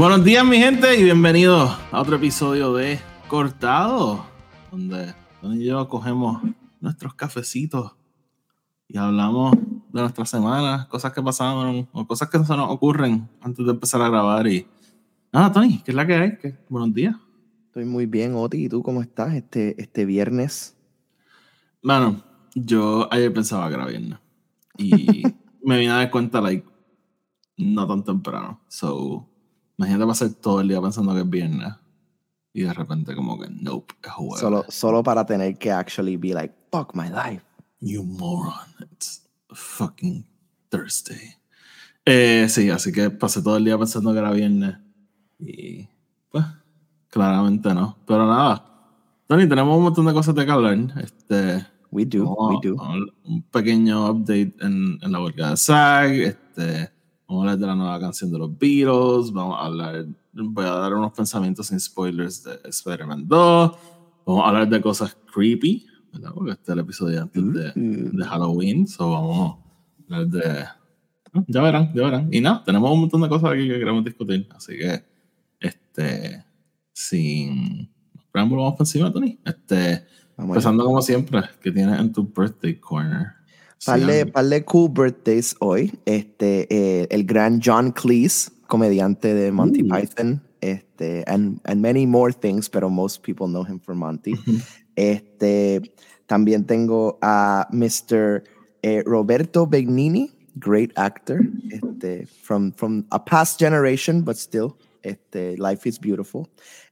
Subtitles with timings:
[0.00, 4.24] Buenos días, mi gente, y bienvenidos a otro episodio de Cortado,
[4.70, 6.40] donde, donde yo cogemos
[6.80, 7.94] nuestros cafecitos
[8.88, 13.62] y hablamos de nuestra semana, cosas que pasaron o cosas que se nos ocurren antes
[13.62, 14.46] de empezar a grabar.
[14.46, 14.66] Y
[15.34, 16.38] nada, Tony, ¿qué es la que hay?
[16.38, 16.56] ¿Qué?
[16.70, 17.14] Buenos días.
[17.66, 18.64] Estoy muy bien, Oti.
[18.64, 20.78] ¿Y tú cómo estás este, este viernes?
[21.82, 22.22] Bueno,
[22.54, 24.18] yo ayer pensaba que era viernes
[24.78, 25.24] y
[25.62, 26.66] me vine a dar cuenta, like,
[27.58, 28.62] no tan temprano.
[28.66, 29.29] So,
[29.80, 31.72] imagínate pasar todo el día pensando que es viernes
[32.52, 34.40] y de repente, como que, nope, es jueves.
[34.40, 37.42] Solo, solo para tener que actually be like, fuck my life.
[37.80, 40.26] You moron, it's fucking
[40.68, 41.34] Thursday.
[42.04, 44.76] Eh, sí, así que pasé todo el día pensando que era viernes
[45.38, 45.88] y,
[46.30, 46.44] pues,
[47.08, 47.96] claramente no.
[48.06, 48.62] Pero nada,
[49.28, 50.76] Tony, tenemos un montón de cosas de que hablar.
[51.02, 52.76] Este, We do, vamos we do.
[53.24, 56.12] un pequeño update en, en la huelga de SAG.
[56.12, 56.99] Este,
[57.30, 59.32] vamos a hablar de la nueva canción de los Beatles.
[59.32, 63.72] Vamos a hablar, voy a dar unos pensamientos sin spoilers de Spider-Man 2.
[64.26, 66.32] Vamos a hablar de cosas creepy, ¿verdad?
[66.34, 68.16] Porque este es el episodio antes de, Mm.
[68.16, 68.86] de Halloween.
[68.88, 69.58] So vamos
[70.10, 70.64] a hablar de.
[71.32, 71.44] ¿no?
[71.46, 72.28] Ya verán, ya verán.
[72.32, 74.48] Y nada, tenemos un montón de cosas aquí que queremos discutir.
[74.54, 75.04] Así que,
[75.60, 76.44] este,
[76.92, 77.88] sin
[78.32, 79.38] preámbulo, vamos por encima, Tony.
[79.44, 80.04] Este,
[80.36, 80.60] Vamos allá.
[80.60, 83.26] empezando como siempre, que tienes en tu birthday corner.
[83.84, 85.92] Par de, Sigan- par de cool birthdays hoy.
[86.04, 89.88] Este, eh, el gran John Cleese, comediante de Monty Uh.
[89.88, 90.42] Python.
[90.60, 94.34] Este, and, and many more things, pero most people know him for Monty.
[94.94, 95.80] Este,
[96.26, 98.42] también tengo a Mr.
[98.82, 105.86] eh, Roberto Benigni, great actor, este, from, from a past generation, but still, este, life
[105.88, 106.46] is beautiful.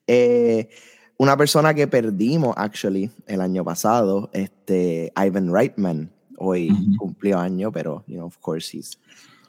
[0.07, 0.71] Eh,
[1.19, 6.97] una persona que perdimos, actually, el año pasado, este, Ivan Reitman, hoy Ujú.
[6.97, 8.99] cumplió año, pero, you know, of course, he's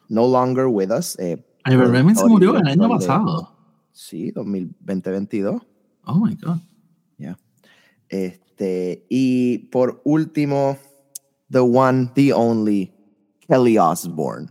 [0.09, 1.17] no longer with us.
[1.19, 3.55] eh, Ay, pero Remy se murió el año pasado.
[3.91, 5.61] Sí, 2022.
[6.05, 6.57] Oh my god.
[7.17, 7.37] Ya.
[8.07, 10.77] Este, y por último,
[11.51, 12.91] the one, the only,
[13.47, 14.49] Kelly Osbourne,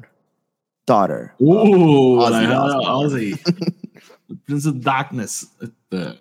[0.86, 1.34] daughter.
[1.40, 2.96] Uh, Ozzy la.
[2.96, 3.36] Ozzy.
[4.44, 5.48] Prince of Darkness.
[5.60, 6.18] Este,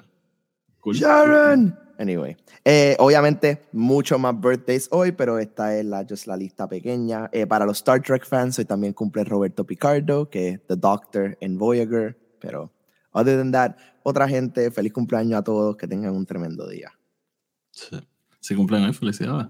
[0.81, 0.93] cool.
[0.95, 1.77] Sharon.
[1.99, 7.29] Anyway, eh, obviamente mucho más birthdays hoy, pero esta es la, just la lista pequeña.
[7.31, 11.37] Eh, para los Star Trek fans, hoy también cumple Roberto Picardo, que es The Doctor
[11.41, 12.71] en Voyager, pero
[13.13, 16.91] other than that, otra gente, feliz cumpleaños a todos, que tengan un tremendo día.
[17.71, 17.97] Sí,
[18.39, 19.47] sí cumplen hoy, felicidades.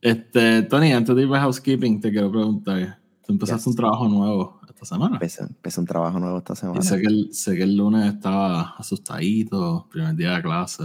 [0.00, 3.00] Este, Tony, antes de ir a housekeeping, te quiero preguntar.
[3.26, 3.66] Tú empezaste Yes.
[3.66, 5.16] un trabajo nuevo esta semana.
[5.16, 6.78] Empecé, empecé un trabajo nuevo esta semana.
[6.80, 10.84] Y sé que, el, sé que el lunes estaba asustadito, primer día de clase.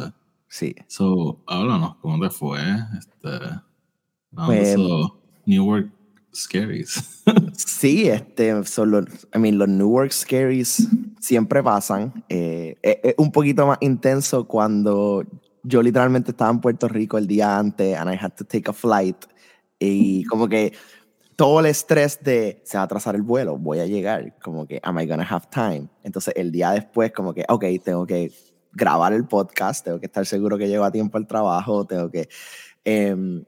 [0.52, 0.76] Sí.
[0.88, 2.60] So, háblanos, ¿cómo te fue?
[2.98, 3.30] Este,
[4.36, 5.90] Pues- eso, New York
[6.36, 7.24] Scaries.
[7.56, 10.88] Sí, este, son los, I mean, los New York Scaries
[11.20, 12.24] siempre pasan.
[12.28, 15.24] Eh, es, es un poquito más intenso cuando
[15.64, 18.74] yo literalmente estaba en Puerto Rico el día antes and I had to take a
[18.74, 19.16] flight
[19.80, 20.74] y como que
[21.38, 24.80] todo el estrés de se va a atrasar el vuelo, voy a llegar, como que
[24.84, 25.88] am I gonna have time?
[26.04, 28.32] Entonces el día después como que, ok, tengo que
[28.74, 32.30] grabar el podcast, tengo que estar seguro que llego a tiempo al trabajo, tengo que...
[32.84, 33.44] em,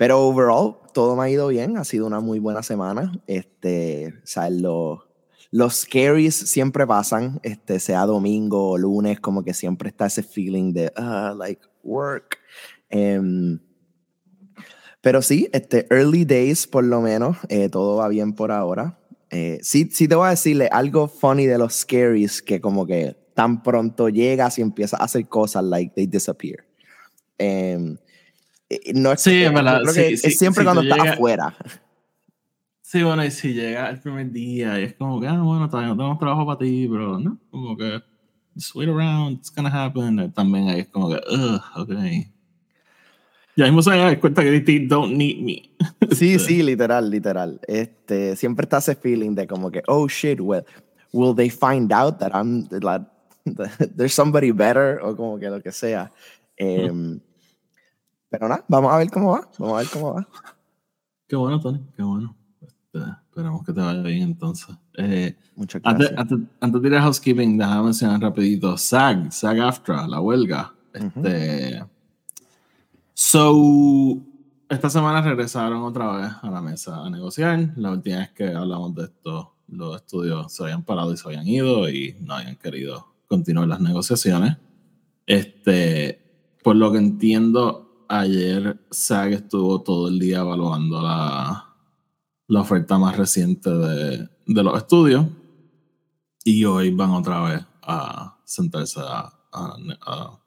[0.00, 1.76] pero overall, todo me ha ido bien.
[1.76, 3.12] Ha sido una muy buena semana.
[3.26, 5.02] Este, o sea, los,
[5.74, 10.90] scaries siempre pasan, este, sea domingo o lunes, como que siempre está ese feeling de,
[10.96, 12.38] ah, like, work.
[12.88, 13.60] Em,
[15.02, 18.98] pero sí, este, early days por lo menos, eh, todo va bien por ahora.
[19.28, 23.16] Eh, sí, sí te voy a decirle algo funny de los scaries que como que
[23.34, 26.64] tan pronto llegas y empiezas a hacer cosas, like, they disappear.
[27.38, 27.96] Eh,
[28.94, 31.56] no es, Sí, verdad, yo creo sí, que sí, es siempre cuando estás afuera.
[32.82, 35.90] Sí, bueno, y si llega el primer día y es como que, ah, bueno, todavía
[35.90, 38.02] no tenemos trabajo para ti, pero no, como que,
[38.54, 40.18] just wait around, it's gonna happen.
[40.18, 41.92] Eh, También ahí es como que, ugh, ok.
[43.56, 45.70] Ya mismo se van a dar cuenta que they don't need me.
[46.16, 47.60] Sí, sí, literal, literal.
[47.68, 50.64] Este, siempre está ese feeling de como que, oh shit, well,
[51.12, 52.68] will they find out that I'm,
[53.96, 56.10] there's somebody better o como que lo que sea.
[56.56, 57.20] Em,
[58.28, 60.28] pero nada, vamos a ver cómo va, vamos a ver cómo va.
[61.26, 62.36] Qué bueno, Tony, qué bueno.
[62.60, 62.98] Este,
[63.28, 64.76] esperemos que te vaya bien entonces.
[64.98, 66.12] Eh, Muchas gracias.
[66.16, 68.76] antes, antes de ir a housekeeping, déjame mencionar rapidito.
[68.76, 70.74] SAG, SAG AFTRA, la huelga.
[70.92, 71.82] Este,
[73.22, 74.16] So,
[74.70, 77.74] esta semana regresaron otra vez a la mesa a negociar.
[77.76, 81.46] La última vez que hablamos de esto, los estudios se habían parado y se habían
[81.46, 84.56] ido y no habían querido continuar las negociaciones.
[85.24, 86.20] Este,
[86.64, 91.76] por lo que entiendo, ayer SAG estuvo todo el día evaluando la,
[92.48, 95.26] la oferta más reciente de, de los estudios.
[96.44, 99.32] y hoy van otra vez a sentarse a,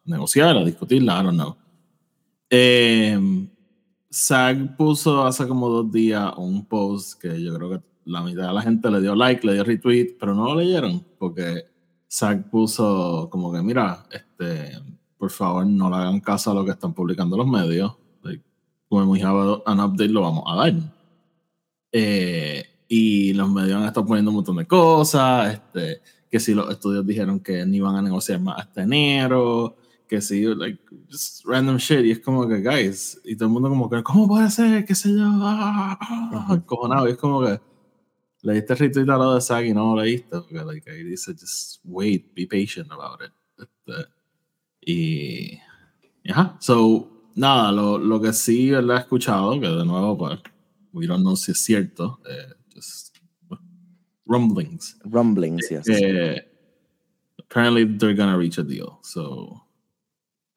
[0.03, 1.55] negociar, a discutirla, I don't know.
[2.49, 3.47] Eh,
[4.11, 8.53] Zach puso hace como dos días un post que yo creo que la mitad de
[8.53, 11.72] la gente le dio like, le dio retweet, pero no lo leyeron porque
[12.13, 14.77] Zach puso como que, mira, este,
[15.17, 17.95] por favor no le hagan caso a lo que están publicando los medios.
[18.87, 20.73] como we have an update, lo vamos a dar.
[21.91, 26.69] Eh, y los medios han estado poniendo un montón de cosas, este, que si los
[26.69, 29.75] estudios dijeron que ni iban a negociar más hasta enero,
[30.07, 33.69] que si, like, just random shit, y es como que, guys, y todo el mundo
[33.69, 34.85] como que, ¿cómo puede ser?
[34.85, 35.25] ¿Qué sé yo?
[35.25, 37.59] Ah, ah, ah y es como que,
[38.43, 41.79] leíste retweet a lo de Zack y no lo leíste, porque, like, ahí dice, just
[41.83, 43.31] wait, be patient about it.
[43.57, 44.09] Este,
[44.85, 45.59] y,
[46.29, 50.39] ajá, so, nada, lo, lo que sí lo he escuchado, que de nuevo, pues,
[50.91, 53.17] we don't know si es cierto, eh, just
[54.25, 54.97] rumblings.
[55.05, 55.87] Rumblings, yes.
[55.87, 56.41] Eh,
[57.39, 59.61] apparently they're gonna reach a deal, so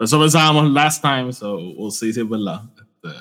[0.00, 2.68] eso pensábamos last time, so we'll see si es verdad.
[2.78, 3.16] Este,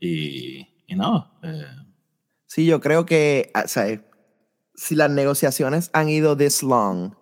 [0.00, 1.32] y, y nada.
[1.42, 1.85] Eh.
[2.46, 4.02] Sí, yo creo que o sea,
[4.74, 7.12] si las negociaciones han ido this long,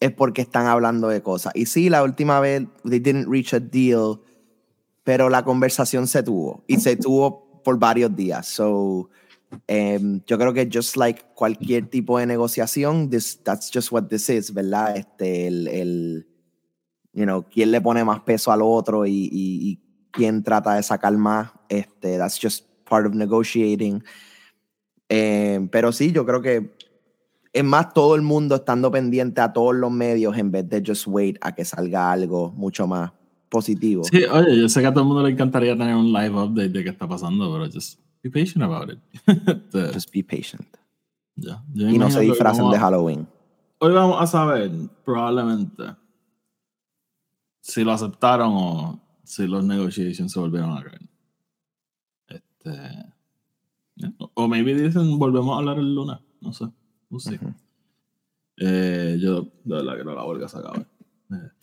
[0.00, 1.52] es porque están hablando de cosas.
[1.54, 4.20] Y sí, la última vez, they didn't reach a deal,
[5.04, 6.64] pero la conversación se tuvo.
[6.66, 8.46] Y se tuvo por varios días.
[8.46, 9.08] So,
[9.68, 14.28] um, yo creo que just like cualquier tipo de negociación, this, that's just what this
[14.28, 14.96] is, ¿verdad?
[14.96, 16.26] Este, el, el
[17.12, 19.78] you know, quién le pone más peso al otro y, y,
[20.10, 21.52] quién trata de sacar más.
[21.68, 24.02] Este, that's just part of negotiating.
[25.14, 26.74] Eh, pero sí, yo creo que
[27.52, 31.06] es más todo el mundo estando pendiente a todos los medios en vez de just
[31.06, 33.12] wait a que salga algo mucho más
[33.50, 34.04] positivo.
[34.04, 36.70] Sí, oye, yo sé que a todo el mundo le encantaría tener un live update
[36.70, 38.98] de qué está pasando, pero just be patient about it.
[39.92, 40.66] just be patient.
[41.74, 43.28] y no se disfracen de Halloween.
[43.80, 44.70] Hoy vamos a saber,
[45.04, 45.94] probablemente,
[47.60, 51.02] si lo aceptaron o si los negotiations se volvieron a caer.
[52.28, 53.12] Este,
[54.34, 56.66] O maybe dicen volvemos a hablar el lunes, no sé.
[57.10, 57.38] No sé.
[58.56, 60.86] Eh, yo de verdad que no la huelga se acabe.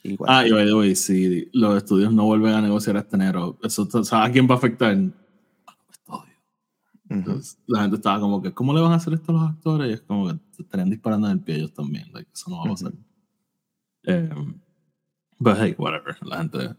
[0.04, 3.58] Eh, ah, y by the way, si los estudios no vuelven a negociar este enero,
[3.64, 4.98] eso, ¿a quién va a afectar?
[7.12, 9.90] Entonces, la gente estaba como que, ¿cómo le van a hacer esto a los actores?
[9.90, 12.06] Y es como que estarían disparando en el pie ellos también.
[12.32, 12.94] eso no va a pasar.
[14.04, 14.30] eh,
[15.40, 16.16] But hey, whatever.
[16.22, 16.76] La gente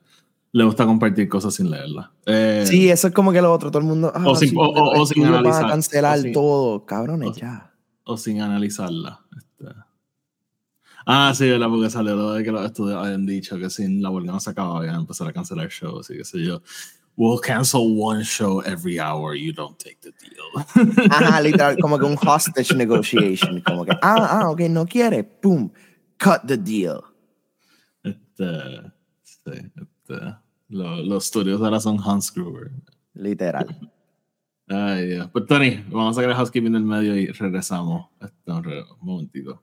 [0.52, 2.10] le gusta compartir cosas sin leerlas.
[2.26, 3.70] Eh, sí, eso es como que lo otro.
[3.70, 4.12] Todo el mundo.
[4.14, 5.64] Ah, o, sin, o, sin analizar.
[5.64, 6.84] a cancelar todo.
[6.84, 7.72] Cabrones, ya.
[8.04, 9.20] O sin analizarla.
[9.36, 9.66] Este.
[11.06, 11.68] Ah, sí, ¿verdad?
[11.68, 14.50] Porque salió lo de que los estudios habían dicho que sin la huelga no se
[14.50, 16.62] acababa, iban a empezar a cancelar shows y qué sé yo.
[17.16, 21.06] We'll cancel one show every hour, you don't take the deal.
[21.10, 23.60] Ajá, literal, como que un hostage negotiation.
[23.60, 25.72] Como que, ah, ah, ok, no quiere, boom,
[26.18, 27.02] cut the deal.
[28.02, 28.92] Este,
[29.22, 29.50] sí,
[30.14, 30.36] este,
[30.68, 32.70] los estudios ahora son Hans Gruber.
[33.14, 33.66] Literal.
[34.68, 35.28] Ay, Dios.
[35.32, 38.06] Pues Tony, vamos a sacar el housekeeping del medio y regresamos.
[38.46, 39.62] Un momentito.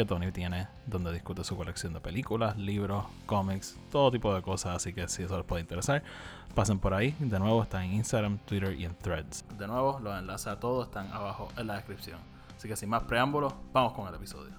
[0.00, 4.76] que Tony tiene donde discute su colección de películas, libros, cómics, todo tipo de cosas.
[4.76, 6.02] Así que si eso les puede interesar,
[6.54, 7.14] pasen por ahí.
[7.18, 9.44] De nuevo, está en Instagram, Twitter y en Threads.
[9.58, 12.18] De nuevo, los enlaces a todos están abajo en la descripción.
[12.56, 14.54] Así que sin más preámbulos, vamos con el episodio.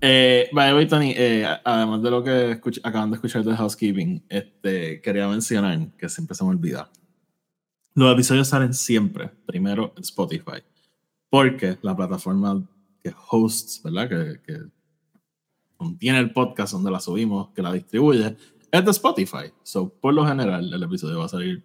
[0.00, 5.28] Eh, by Tony, eh, además de lo que acaban de escuchar de Housekeeping, este, quería
[5.28, 6.90] mencionar que siempre se me olvida
[7.94, 10.62] los episodios salen siempre, primero en Spotify,
[11.28, 12.62] porque la plataforma
[13.02, 14.08] que hosts, ¿verdad?
[14.08, 14.58] Que, que
[15.76, 18.36] contiene el podcast donde la subimos, que la distribuye,
[18.70, 19.52] es de Spotify.
[19.62, 21.64] So, por lo general, el episodio va a salir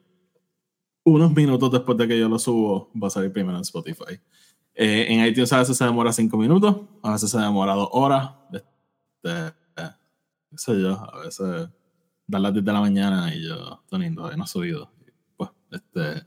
[1.03, 4.20] unos minutos después de que yo lo subo, va a salir primero en Spotify.
[4.74, 8.32] Eh, en iTunes a veces se demora cinco minutos, a veces se demora dos horas.
[8.51, 9.91] Este, eh,
[10.50, 11.70] qué sé yo, a veces
[12.27, 14.91] da las 10 de la mañana y yo, Tony, no ha subido.
[15.72, 16.25] Este,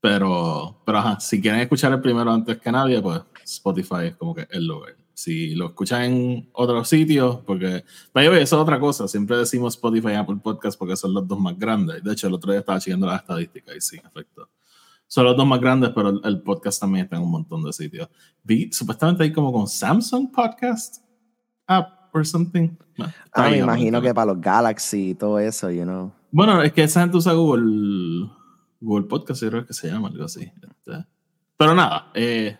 [0.00, 4.34] pero, pero ajá, si quieren escuchar el primero antes que nadie, pues Spotify es como
[4.34, 4.96] que el lugar.
[5.14, 9.08] Si lo escuchan en otros sitios, porque, vaya, eso es otra cosa.
[9.08, 12.04] Siempre decimos Spotify y Apple Podcast porque son los dos más grandes.
[12.04, 14.48] De hecho, el otro día estaba siguiendo las estadísticas y sí, en efecto.
[15.08, 17.72] Son los dos más grandes, pero el, el podcast también está en un montón de
[17.72, 18.08] sitios.
[18.44, 21.02] Vi, supuestamente hay como con Samsung Podcast
[21.66, 22.70] app or something.
[22.96, 26.12] Está Ah, me ahí, imagino que para los Galaxy y todo eso, you know.
[26.30, 28.28] Bueno, es que esa gente usa Google,
[28.80, 30.42] Google Podcast, yo creo que se llama algo así.
[30.42, 31.06] Este,
[31.56, 32.56] Pero nada, eh,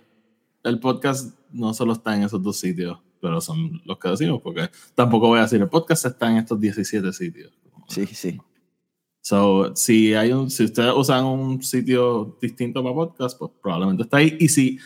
[0.65, 4.71] el podcast no solo está en esos dos sitios, pero son los que decimos, porque
[4.95, 7.53] tampoco voy a decir, el podcast está en estos 17 sitios.
[7.89, 8.39] Sí, sí.
[9.21, 14.19] So, si, hay un, si ustedes usan un sitio distinto para podcast, pues probablemente está
[14.19, 14.37] ahí.
[14.41, 14.79] Y si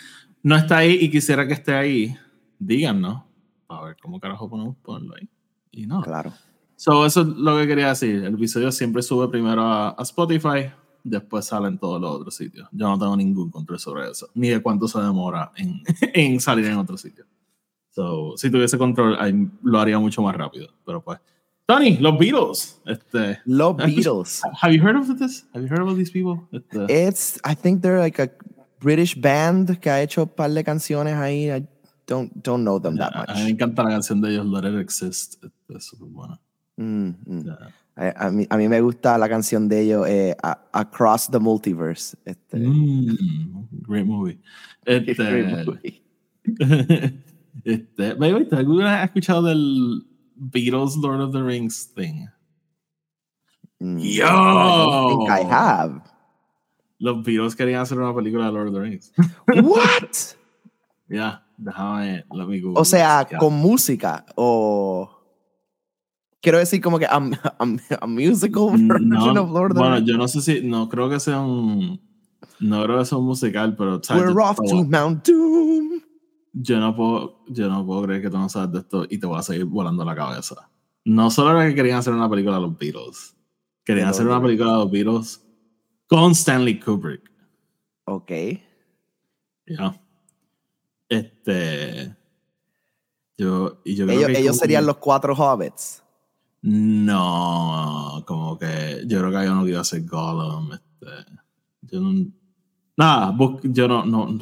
[0.42, 2.16] no está ahí y quisiera que esté ahí,
[2.58, 3.22] díganos.
[3.68, 5.28] A ver cómo carajo podemos ponerlo ahí.
[5.70, 6.02] Y no.
[6.02, 6.32] Claro.
[6.76, 8.24] So, eso es lo que quería decir.
[8.24, 10.72] El episodio siempre sube primero a, a Spotify,
[11.04, 12.68] después sale en todos los otros sitios.
[12.72, 15.82] Yo no tengo ningún control sobre eso, ni de cuánto se demora en,
[16.14, 17.26] en salir en otros sitios.
[17.90, 20.68] So, si tuviese control, ahí lo haría mucho más rápido.
[20.86, 21.18] Pero pues,
[21.66, 22.80] Tony, los Beatles.
[22.86, 24.42] Este, Los ¿has escuchado- Beatles.
[24.62, 25.46] Have you heard of this?
[25.54, 26.42] Have you heard of these people?
[26.52, 28.30] Este, It's, I think they're like a
[28.80, 31.50] British band que ha hecho un par de canciones ahí.
[31.50, 31.66] I
[32.06, 33.50] don't, don't know them that a, a mí me much.
[33.52, 35.34] encanta la canción de ellos, Let It Exist.
[35.44, 36.40] Este, es súper buena.
[36.76, 37.44] Mm, mm.
[37.44, 37.58] Ya.
[37.94, 40.34] A, a mí, a mí me gusta la canción de ellos, eh,
[40.72, 42.16] Across the Multiverse.
[42.24, 43.16] Este, Mm,
[43.86, 44.40] great movie.
[44.84, 46.02] Este, Great movie.
[47.64, 52.26] este, way, ¿tú alguna has escuchado del Beatles Lord of the Rings thing?
[53.78, 54.26] Mm, Yo!
[54.26, 56.02] I think I have.
[56.98, 59.12] Los Beatles querían hacer una película de Lord of the Rings.
[59.62, 60.36] What?
[61.08, 63.28] Ya, déjame, let me Google O sea.
[63.30, 63.36] Ya.
[63.36, 65.10] con música o
[66.42, 69.94] quiero decir como que a, a- a musical version No, of Lord of the bueno,
[69.96, 70.08] Rings.
[70.10, 71.98] yo no sé si, no creo que sea un,
[72.60, 74.22] no creo que sea un musical, pero ¿sabes?
[74.24, 76.02] We're yo, off to Mount Doom.
[76.52, 79.26] yo no puedo, yo no puedo creer que tú no sabes de esto y te
[79.26, 80.68] voy a seguir volando la cabeza.
[81.04, 83.34] No solo era que querían hacer una película de los Beatles,
[83.84, 85.44] querían hacer una película de los Beatles
[86.06, 87.30] con Stanley Kubrick.
[88.04, 88.30] Ok.
[89.66, 90.00] Ya.
[91.08, 92.16] Este.
[93.38, 96.02] Yo, y yo creo Ellos, que ellos serían los cuatro hobbits.
[96.62, 100.72] No, como que yo creo que yo no a ser Gollum.
[100.72, 101.06] Este,
[101.82, 102.26] yo no,
[102.96, 104.38] nada, yo no, no,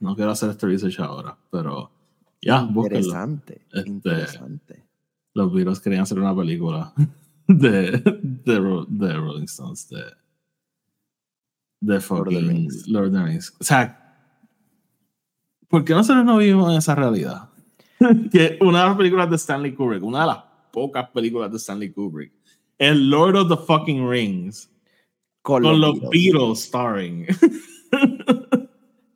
[0.00, 1.90] no quiero hacer este research ahora, pero
[2.40, 2.98] ya, búsquenlo.
[3.00, 3.66] Interesante.
[3.72, 4.84] Este- Interesante.
[5.34, 6.92] Los Beatles querían hacer una película
[7.48, 7.90] de,
[8.22, 10.04] de, de Rolling Stones, de,
[11.80, 12.86] de Lord of the fucking Rings.
[12.86, 13.52] Lord of the Rings.
[13.58, 14.00] O sea,
[15.68, 17.48] ¿por qué nosotros no vivimos en esa realidad?
[18.30, 20.38] que una de las películas de Stanley Kubrick, una de las
[20.74, 22.32] pocas películas de Stanley Kubrick,
[22.78, 24.68] el Lord of the fucking Rings,
[25.42, 26.10] Con, con los Beatles.
[26.10, 27.26] Beatles starring.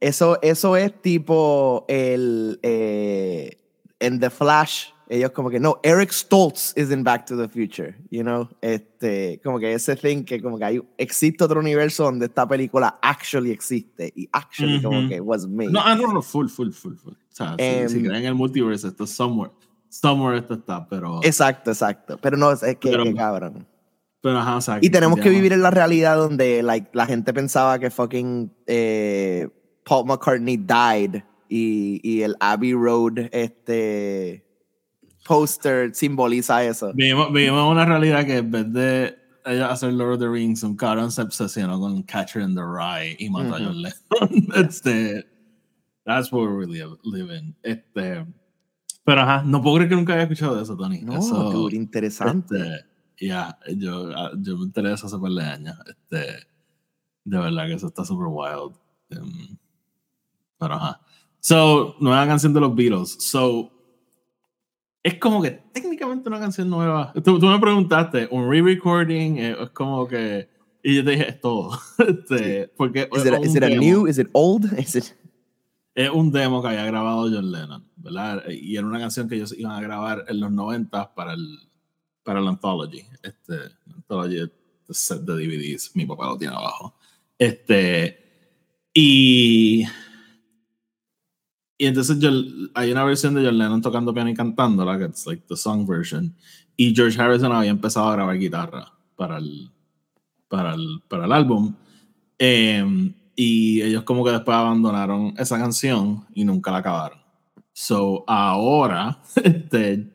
[0.00, 3.58] Eso, eso es tipo el eh,
[3.98, 4.90] en The Flash.
[5.08, 9.40] Ellos como que no, Eric Stoltz is in Back to the Future, you know, este,
[9.42, 13.50] como que ese thing que como que hay, existe otro universo donde esta película actually
[13.50, 15.70] existe y actually como que was made.
[15.70, 17.14] No, ah, no, no, full, full, full, full.
[17.14, 19.50] O sea, si- Em, si, creen en el multiverse, esto es somewhere.
[19.88, 21.20] Somewhere esto está, pero.
[21.22, 22.18] Exacto, exacto.
[22.20, 23.66] Pero no, es que, Pero- que cabrón.
[24.20, 27.32] pero ajá, o sea, Y tenemos que vivir en la realidad donde like, la gente
[27.32, 29.48] pensaba que fucking eh,
[29.84, 34.44] Paul McCartney died y, y el Abbey Road este,
[35.26, 36.92] poster simboliza eso.
[36.94, 39.16] Vivimos, vivimos una realidad que en vez de
[39.46, 43.16] ellos hacer Lord of the Rings, un cabrón se obsesionó con Catcher in the Rye
[43.18, 43.66] y mató a Ujú.
[43.66, 44.52] John Lennon.
[44.68, 45.24] este,
[46.04, 47.54] that's what we really live in.
[47.62, 48.26] Este,
[49.08, 51.00] pero ajá, no puedo creer que nunca haya escuchado de eso, Tony.
[51.00, 52.58] No, eso, dude, interesante.
[52.58, 55.78] Este, ya, yo, ah, yo me enteré de eso hace par de años.
[55.86, 56.46] Este,
[57.24, 58.76] de verdad que eso está super wild.
[59.08, 59.56] Em,
[60.58, 61.00] pero ajá.
[61.40, 63.16] So, nueva canción de los Beatles.
[63.18, 63.72] So,
[65.02, 67.14] es como que técnicamente una canción nueva.
[67.14, 70.50] Tú, tú me preguntaste, un re-recording eh, es como que.
[70.82, 71.70] Y yo te dije, es todo.
[72.06, 74.06] Este, porque Is it, is it a new?
[74.06, 74.66] Is it old?
[74.78, 75.14] Is it
[75.98, 78.44] Es un demo que había grabado John Lennon, ¿verdad?
[78.48, 81.58] Y era una canción que ellos iban a grabar en los 90 para el,
[82.22, 83.04] para el Anthology.
[83.20, 83.56] Este,
[83.92, 84.48] Anthology
[84.90, 85.96] set de DVDs.
[85.96, 86.94] Mi papá lo tiene abajo.
[87.36, 88.16] Este,
[88.94, 89.82] y,
[91.76, 92.30] y entonces yo,
[92.74, 95.84] hay una versión de John Lennon tocando piano y cantándola, que es like the song
[95.84, 96.32] version.
[96.76, 99.68] Y George Harrison había empezado a grabar guitarra para el,
[100.46, 101.74] para el, para el álbum.
[102.38, 107.20] Em, y ellos como que después abandonaron esa canción y nunca la acabaron.
[107.72, 110.10] So ahora, este,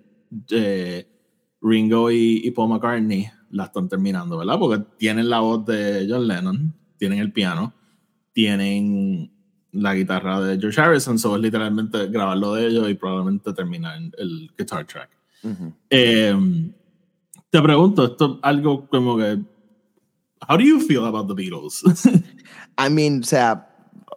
[0.51, 1.07] eh,
[1.61, 4.59] Ringo y, y Paul McCartney la están terminando, ¿verdad?
[4.59, 7.73] Porque tienen la voz de John Lennon, tienen el piano,
[8.33, 9.31] tienen
[9.71, 14.51] la guitarra de George Harrison, so es literalmente grabarlo de ellos y probablemente terminar el
[14.57, 15.09] guitar track.
[15.89, 16.35] eh,
[17.49, 19.39] te pregunto, esto algo como que,
[20.47, 21.83] how do you feel about the Beatles?
[22.77, 23.67] I mean, o sea,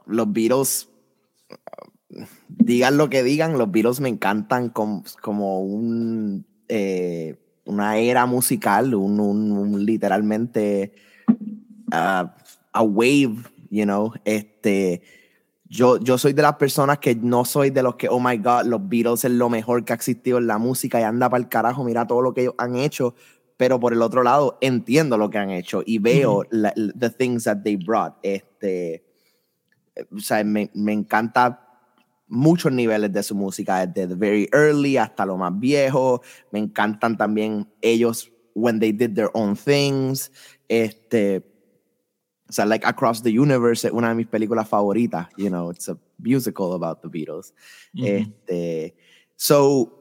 [0.07, 0.89] los Beatles,
[2.49, 8.95] digan lo que digan, los Beatles me encantan como, como un, eh, una era musical,
[8.95, 10.93] un, un, un literalmente
[11.93, 12.29] uh,
[12.73, 13.37] a wave,
[13.71, 15.03] you know, este,
[15.69, 18.67] yo, yo soy de las personas que no soy de los que, oh my God,
[18.67, 21.49] los Beatles es lo mejor que ha existido en la música y anda para el
[21.49, 23.15] carajo, mira todo lo que ellos han hecho,
[23.57, 27.45] pero por el otro lado entiendo lo que han hecho y veo la, the things
[27.45, 28.15] that they brought.
[28.23, 29.05] Este,
[30.15, 31.63] o sea, me, me encanta
[32.29, 36.23] muchos niveles de su música, desde the very early hasta lo más viejo.
[36.51, 40.31] Me encantan también ellos when they did their own things.
[40.69, 41.43] Este,
[42.49, 45.29] o sea, like Across the Universe es una de mis películas favoritas.
[45.37, 47.53] You know, it's a musical about the Beatles.
[47.95, 48.07] Mm-hmm.
[48.07, 48.95] Este,
[49.37, 49.93] so,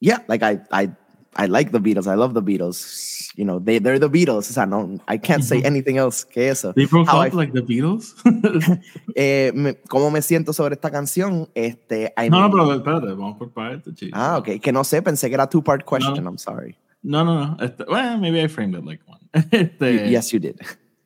[0.00, 0.90] yeah, like I, I,
[1.36, 2.06] I like the Beatles.
[2.06, 3.30] I love the Beatles.
[3.36, 4.48] You know, they, they're the Beatles.
[4.48, 6.72] O sea, no, I can't say anything else que eso.
[6.72, 8.14] They broke How up I- like the Beatles?
[9.14, 11.48] Eh, me- ¿Cómo me siento sobre esta canción?
[11.54, 14.18] Este, I no, no, mean- pero espérate, vamos por partes, chicos.
[14.18, 14.60] Ah, ok.
[14.60, 16.22] Que no sé, pensé que era two-part question.
[16.24, 16.30] No.
[16.30, 16.76] I'm sorry.
[17.02, 17.56] No, no, no.
[17.64, 19.20] Este, well, maybe I framed it like one.
[19.50, 20.56] Este, yes, you did.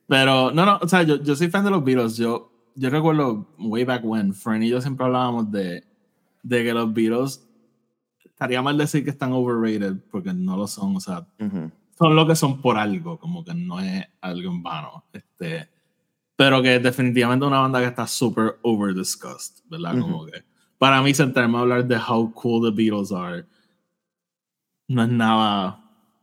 [0.09, 2.17] Pero, no, no, o sea, yo, yo soy fan de los Beatles.
[2.17, 5.85] Yo, yo recuerdo, way back when, Fran y yo siempre hablábamos de,
[6.43, 7.47] de que los Beatles,
[8.41, 11.71] estaría mal decir que están overrated, porque no lo son, o sea, Ujú.
[11.99, 15.05] son lo que son por algo, como que no es algo en vano.
[15.13, 15.69] Este,
[16.37, 19.93] pero que definitivamente una banda que está super over discussed, ¿verdad?
[19.99, 20.03] Ujú.
[20.03, 20.43] Como que
[20.79, 23.45] para mí sentarme a hablar de how cool the Beatles are
[24.89, 25.79] no es nada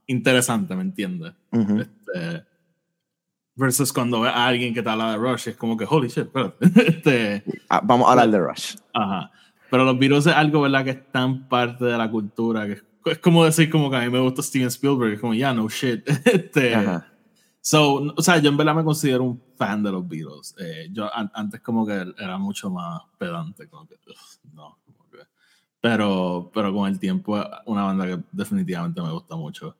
[0.08, 1.34] interesante, ¿me entiendes?
[1.51, 1.82] Ujú.
[1.82, 2.43] Este,
[3.56, 6.25] versus cuando ves a alguien que te habla de Rush, es como que, holy shit,
[6.25, 6.65] espérate.
[6.89, 8.75] este, Ah, vamos a hablar de Rush.
[8.91, 9.32] Ajá.
[9.69, 10.84] Pero los Beatles es algo, ¿verdad?
[10.86, 14.10] Que es tan parte de la cultura que es, como decir como que a mí
[14.10, 15.13] me gusta Steven Spielberg.
[15.13, 16.03] Es como, ya, no shit.
[16.25, 17.08] Este, Ajá.
[17.62, 20.56] so, o sea, yo en verdad me considero un fan de los Beatles.
[20.60, 23.67] Eh, yo an- antes como que era mucho más pedante.
[23.69, 24.77] Como que, ugh, no.
[24.86, 25.17] como que-
[25.82, 29.75] pero, pero con el tiempo, una banda que definitivamente me gusta mucho.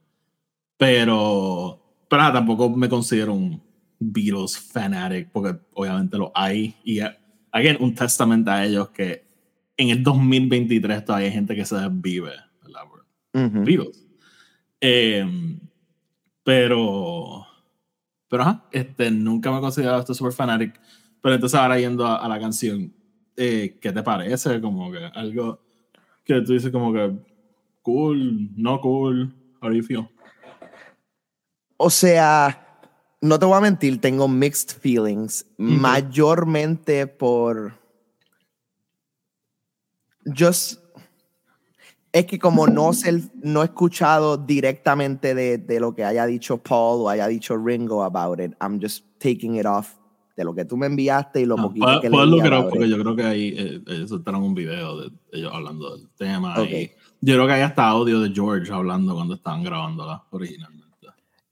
[0.78, 3.62] Pero, pero nada, tampoco me considero un
[4.00, 6.76] Beatles fanatic, porque obviamente lo hay.
[6.84, 7.18] Y, eh,
[7.52, 9.27] again, un testamento a ellos que
[9.78, 12.32] en el 2023 todavía hay gente que se desvive,
[12.64, 12.82] ¿verdad?
[12.90, 13.64] por Ujú.
[13.64, 14.06] Beatles.
[14.82, 15.26] Eh,
[16.44, 17.46] pero,
[18.28, 20.80] pero ajá, este, nunca me he considerado este super fanatic.
[21.22, 22.94] Pero entonces ahora yendo a, a la canción,
[23.36, 24.60] eh, ¿qué te parece?
[24.62, 25.60] Como que algo
[26.24, 27.18] que tú dices como que
[27.82, 30.08] cool, no cool, how do you feel?
[31.78, 32.80] O sea,
[33.22, 37.74] no te voy a mentir, tengo mixed feelings, mayormente por.
[40.36, 40.80] Just.
[42.12, 46.58] Es que como no, sé, no he escuchado directamente de, de lo que haya dicho
[46.58, 49.94] Paul o haya dicho Ringo about it, I'm just taking it off
[50.36, 53.00] de lo que tú me enviaste y lo Ah, poquito puedes que leí porque yo
[53.00, 56.54] creo que ahí eh, ellos soltaron un video de ellos hablando del tema.
[56.60, 56.70] Ok.
[56.70, 60.88] y yo creo que hay hasta audio de George hablando cuando estaban grabándola originalmente.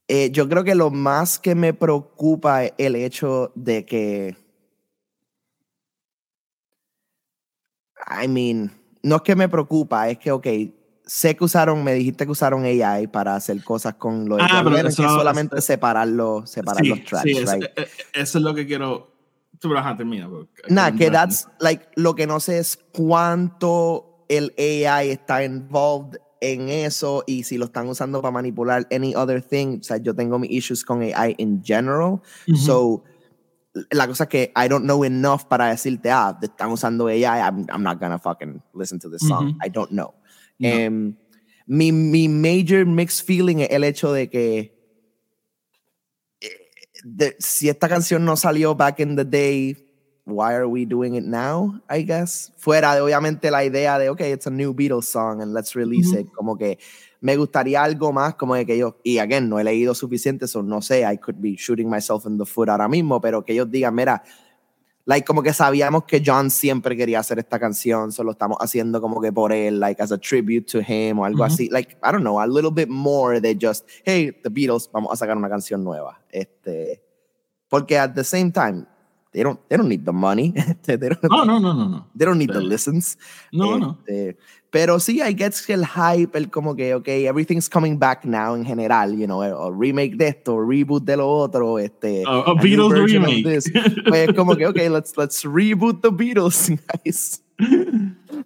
[0.07, 4.35] Eh, yo creo que lo más que me preocupa es el hecho de que.
[8.07, 8.71] I mean,
[9.03, 10.47] no es que me preocupa, es que, ok,
[11.05, 14.61] sé que usaron, me dijiste que usaron AI para hacer cosas con lo de Ah,
[14.63, 17.63] pero eso- que es solamente separarlo, separar Sí, los tracks, sí, eso, right?
[17.63, 19.11] eh, eh, eso es lo que quiero.
[20.67, 26.19] Nada, que entrar- that's, like, lo que no sé es cuánto el AI está involved
[26.41, 29.79] en eso y si lo están usando para manipular any other thing.
[29.79, 32.21] O sea, yo tengo mis issues con AI in general.
[32.55, 33.03] So,
[33.91, 37.65] la cosa es que I don't know enough para decirte, ah, están usando AI, I'm,
[37.69, 39.57] I'm not gonna fucking listen to this song.
[39.63, 40.13] I don't know.
[40.59, 40.69] No.
[40.69, 41.17] Em,
[41.67, 44.71] mi, mi major mixed feeling es el hecho de que
[46.41, 46.49] eh,
[47.03, 49.75] de- si esta canción no salió back in the day,
[50.25, 51.79] why are we doing it now?
[51.89, 52.51] I guess.
[52.57, 56.13] Fuera de obviamente la idea de, okay, it's a new Beatles song and let's release
[56.17, 56.27] it.
[56.33, 56.77] Como que
[57.25, 60.61] me gustaría algo más como de que yo, y again, no he leído suficiente, so
[60.61, 63.71] no sé, I could be shooting myself in the foot ahora mismo, pero que ellos
[63.71, 64.21] digan, mira,
[65.05, 69.19] like como que sabíamos que John siempre quería hacer esta canción, solo estamos haciendo como
[69.19, 71.51] que por él, like as a tribute to him o algo Ujú.
[71.51, 75.11] así, like, I don't know, a little bit more de just, hey, the Beatles, vamos
[75.11, 76.21] a sacar una canción nueva.
[76.29, 77.01] Este,
[77.69, 78.85] porque at the same time,
[79.31, 80.53] they don't, they don't need the money.
[80.83, 82.07] they, don't, No, no, no, no, no.
[82.15, 83.17] they don't need the listens.
[83.51, 83.97] No, no.
[84.75, 88.25] Este, Pero sí, I get que el hype, el como que, ok, everything's coming back
[88.25, 92.23] now en general, you know, o remake de esto, reboot de lo otro, este.
[92.27, 93.43] A, a Beatles remake.
[93.43, 93.71] this.
[94.05, 96.69] Pues es como que, ok, let's, let's reboot the Beatles,
[97.03, 97.41] guys.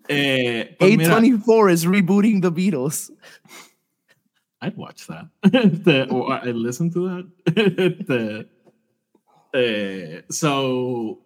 [0.08, 3.12] Eh, pues mira, A24 is rebooting the Beatles.
[4.62, 5.30] I'd watch that.
[5.52, 7.26] Este, or I'd listen to that.
[7.56, 8.48] Este,
[9.54, 11.22] eh, so,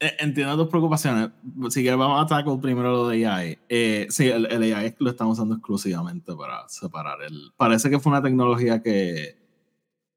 [0.00, 1.30] entiendo tus preocupaciones.
[1.70, 3.58] Si quieres, vamos a tackle primero lo de AI.
[3.68, 7.52] Eh, sí, el, el AI lo estamos usando exclusivamente para separar el.
[7.56, 9.36] Parece que fue una tecnología que,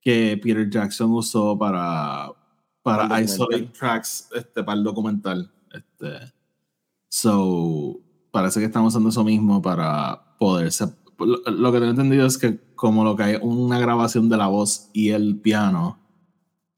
[0.01, 2.31] que Peter Jackson usó para,
[2.81, 5.51] para isolate tracks este, para el documental.
[5.71, 6.33] Este,
[7.09, 7.99] so,
[8.31, 10.71] parece que estamos usando eso mismo para poder.
[11.19, 14.47] Lo, lo que tengo entendido es que, como lo que hay una grabación de la
[14.47, 15.99] voz y el piano,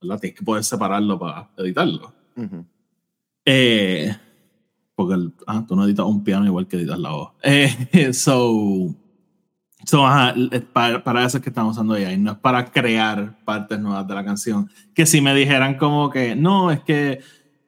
[0.02, 0.20] ¿verdad?
[0.20, 2.14] Tienes que poder separarlo para editarlo.
[2.36, 2.66] Ujú.
[3.52, 4.16] Eh,
[4.94, 7.32] porque el- ah, tú no editas un piano igual que editas la voz.
[7.42, 7.68] Eh,
[8.14, 8.94] so,
[9.86, 13.44] so ajá, es para, para eso es que estamos usando AI, no es para crear
[13.44, 14.70] partes nuevas de la canción.
[14.94, 17.22] Que si me dijeran como que no, es que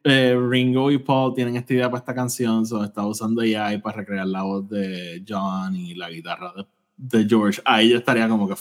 [0.04, 3.98] eh, Ringo y Paul tienen esta idea para esta canción, so está usando AI para
[3.98, 6.65] recrear la voz de John y la guitarra de,
[6.96, 7.60] de George.
[7.65, 8.54] Ahí yo estaría como que,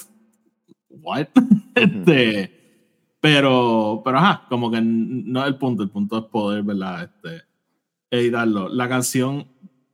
[0.88, 1.26] ¿what?
[1.74, 2.60] este,
[3.20, 7.04] pero, pero ajá, como que no es el punto, el punto es poder, ¿verdad?
[7.04, 7.42] Este,
[8.11, 8.68] editarlo.
[8.68, 9.46] La canción,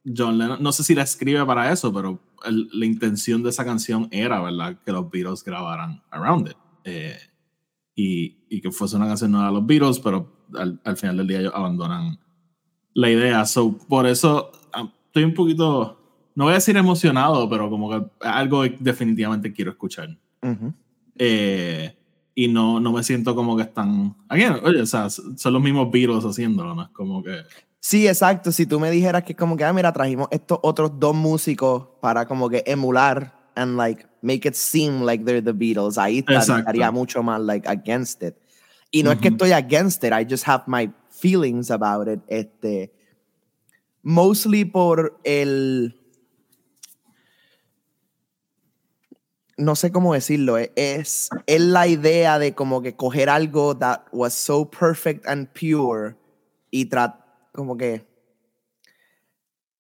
[0.05, 3.65] John Lennon, no sé si la escribe para eso, pero el- la intención de esa
[3.65, 4.79] canción era, ¿verdad?
[4.85, 6.57] Que los Beatles grabaran Around It.
[6.85, 7.17] Eh,
[7.97, 11.27] y, y que fuese una canción nueva de los Beatles, pero al, al final del
[11.27, 12.19] día ellos abandonan
[12.95, 13.45] la idea.
[13.47, 14.53] So, por eso
[15.07, 15.99] estoy un poquito,
[16.35, 20.17] no voy a decir emocionado, pero como que algo que definitivamente quiero escuchar.
[20.43, 20.73] Ujú.
[21.17, 21.97] Eh,
[22.39, 24.15] y no, no me siento como que están.
[24.29, 26.83] Again, oye, o sea, son los mismos Beatles haciéndolo, ¿no?
[26.83, 27.41] Es como que.
[27.81, 28.53] Sí, exacto.
[28.53, 32.27] Si tú me dijeras que como que, ah, mira, trajimos estos otros dos músicos para
[32.27, 37.23] como que emular and like make it seem like they're the Beatles, ahí estaría mucho
[37.23, 38.35] más like against it.
[38.91, 42.21] Y no es que estoy against it, I just have my feelings about it.
[42.29, 42.93] Este,
[44.03, 45.99] mostly por el,
[49.57, 54.03] no sé cómo decirlo, eh, es, es la idea de como que coger algo that
[54.13, 56.17] was so perfect and pure
[56.71, 58.07] y tratar como que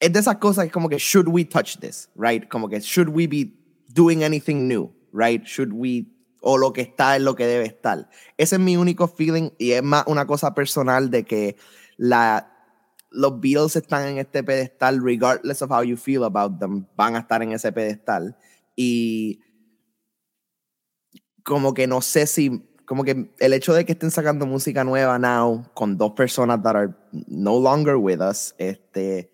[0.00, 2.48] es de esas cosas como que should we touch this, right?
[2.48, 3.52] Como que should we be
[3.88, 5.44] doing anything new, right?
[5.44, 6.06] Should we
[6.40, 8.08] o lo que está es lo que debe estar.
[8.36, 11.56] Ese es mi único feeling y es más una cosa personal de que
[11.96, 12.52] la
[13.10, 17.20] los Beatles están en este pedestal regardless of how you feel about them, van a
[17.20, 18.36] estar en ese pedestal
[18.74, 19.40] y
[21.46, 25.18] como que no sé si como que el hecho de que estén sacando música nueva
[25.18, 26.92] now con dos personas that are
[27.28, 29.30] no longer with us, este,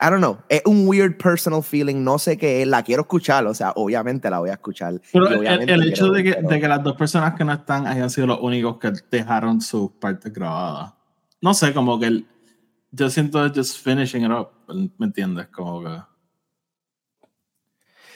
[0.00, 3.46] I don't know, es un weird personal feeling, no sé qué es, la quiero escuchar,
[3.46, 5.00] o sea, obviamente la voy a escuchar.
[5.12, 8.10] Pero el, el hecho de que, de que las dos personas que no están hayan
[8.10, 10.94] sido los únicos que dejaron sus partes grabadas.
[11.40, 12.26] No sé, como que el-
[12.92, 14.48] yo siento just finishing it up.
[14.98, 15.48] ¿Me entiendes?
[15.48, 15.96] Como que.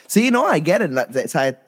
[0.05, 0.91] Sí, no, I get it.
[0.95, 1.61] O sea,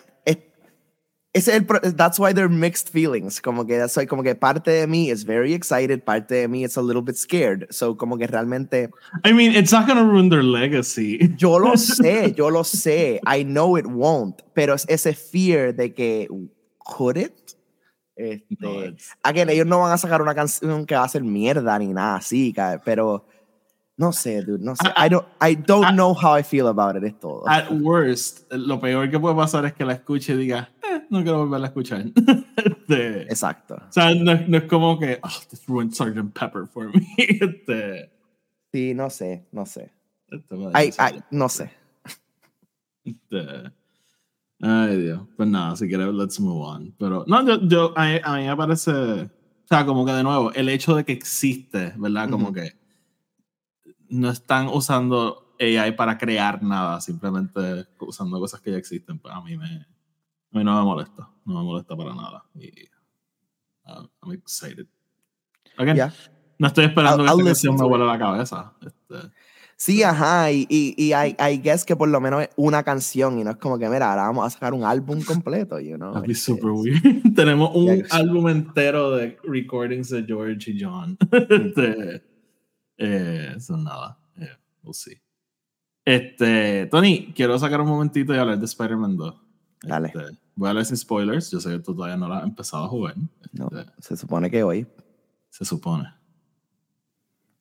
[1.32, 3.39] ese es el that's why they're mixed feelings.
[3.39, 6.76] Como que, that's como que parte de mí is very excited, parte de mí is
[6.78, 7.68] a little bit scared.
[7.70, 8.89] So, como que realmente,
[9.24, 11.20] I mean, it's not gonna ruin their legacy.
[11.38, 13.20] yo lo sé, yo lo sé.
[13.26, 14.42] I know it won't.
[14.56, 16.28] Pero es ese fear de que,
[16.80, 17.56] could it?
[18.15, 18.70] Este, No,
[19.24, 22.18] again, ellos no van a sacar una canción que va a ser mierda ni nada
[22.18, 23.26] así, pero
[24.00, 24.88] no sé, dude, no sé.
[24.96, 27.44] Ah, I don't, I don't ah, know how I feel about it, es todo.
[27.48, 30.70] At worst, lo peor que puede pasar es que la escuche y diga,
[31.10, 32.06] no quiero volverla a escuchar.
[32.89, 33.76] Este, Exacto.
[33.76, 36.34] o sea, no, es- no es como que, oh, this ruined Sgt.
[36.34, 37.06] Pepper for me.
[37.17, 38.12] Este,
[38.74, 39.91] Sí, no sé, no sé.
[40.30, 41.72] este Ay, ay, no sé.
[43.04, 43.72] este,
[44.62, 45.22] ay, Dios.
[45.38, 46.95] Pues nada, si quieres, let's move on.
[47.00, 49.30] Pero, no, yo, yo a, mí- a mí me parece, o
[49.67, 52.30] sea, como que de nuevo, el hecho de que existe, ¿verdad?
[52.30, 52.74] Como que
[54.10, 59.19] no están usando AI para crear nada, simplemente usando cosas que ya existen.
[59.19, 59.86] Pues a mí me,
[60.52, 62.44] a mí no me molesta, no me molesta para nada.
[62.56, 62.68] Y
[63.86, 64.88] uh, I'm excited.
[65.78, 66.14] Again, Ya.
[66.58, 68.74] no estoy esperando I'll- que esta listen canción me vuele la cabeza.
[68.82, 69.32] Este,
[69.82, 73.40] Sí, ajá, y, y, y I, I guess que por lo menos es una canción
[73.40, 76.12] y no es como que, mira, ahora vamos a sacar un álbum completo, you know.
[76.12, 77.02] That'd be Este, super weird.
[77.34, 78.12] Tenemos un Yes.
[78.14, 81.18] álbum entero de recordings de George y John.
[81.32, 82.22] este,
[82.98, 84.20] eh, eso nada.
[84.36, 84.50] Eh,
[84.84, 85.16] we'll see.
[86.04, 89.42] Este, Tony, quiero sacar un momentito y hablar de Spider-Man 2.
[89.84, 90.08] Dale.
[90.08, 91.52] Este, voy a hablar sin spoilers.
[91.52, 93.15] Yo sé que tú todavía no la has empezado a jugar.
[93.54, 94.88] No, Este, se supone que hoy.
[95.50, 96.13] Se supone.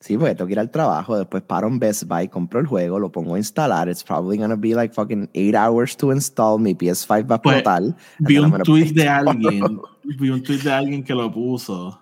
[0.01, 2.99] Sí, porque tengo que ir al trabajo, después paro en Best Buy, compro el juego,
[2.99, 3.89] lo pongo a instalar.
[3.89, 6.57] It's probably gonna be like fucking eight hours to install.
[6.57, 7.83] Mi PS5 va a Pues, explotar.
[8.19, 9.81] Vi un tweet de alguien,
[10.19, 11.99] vi un tweet de alguien que lo puso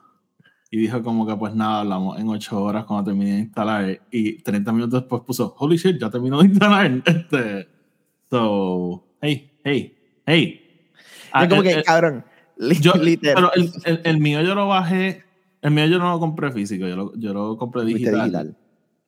[0.70, 4.44] y dijo como que pues nada, hablamos en 8 horas cuando terminé de instalar y
[4.44, 6.92] 30 minutos después puso, holy shit, ya terminó de instalar.
[7.06, 7.68] Este,
[8.30, 9.97] so, hey, hey,
[10.28, 10.64] hey.
[11.32, 12.24] Ah, Es como eh, que, eh, cabrón,
[12.80, 13.36] yo- literal.
[13.36, 15.24] pero el, el- el mío yo lo bajé,
[15.64, 18.58] el mío yo no lo compré físico, yo lo, yo lo compré digital, digital.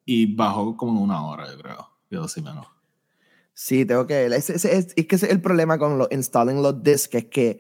[0.05, 1.89] y bajó como en una hora, yo creo.
[2.09, 2.65] Yo sí menos.
[3.53, 4.25] Sí, tengo que.
[4.25, 7.25] Es, es- es- es que ese es el problema con los installing los discs, es
[7.25, 7.59] que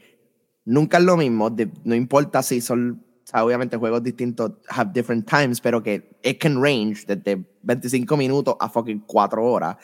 [0.65, 1.49] nunca es lo mismo.
[1.51, 3.03] de- no importa si son.
[3.23, 8.17] o sea, obviamente juegos distintos have different times, pero que it can range desde 25
[8.17, 9.77] minutos a fucking 4 horas.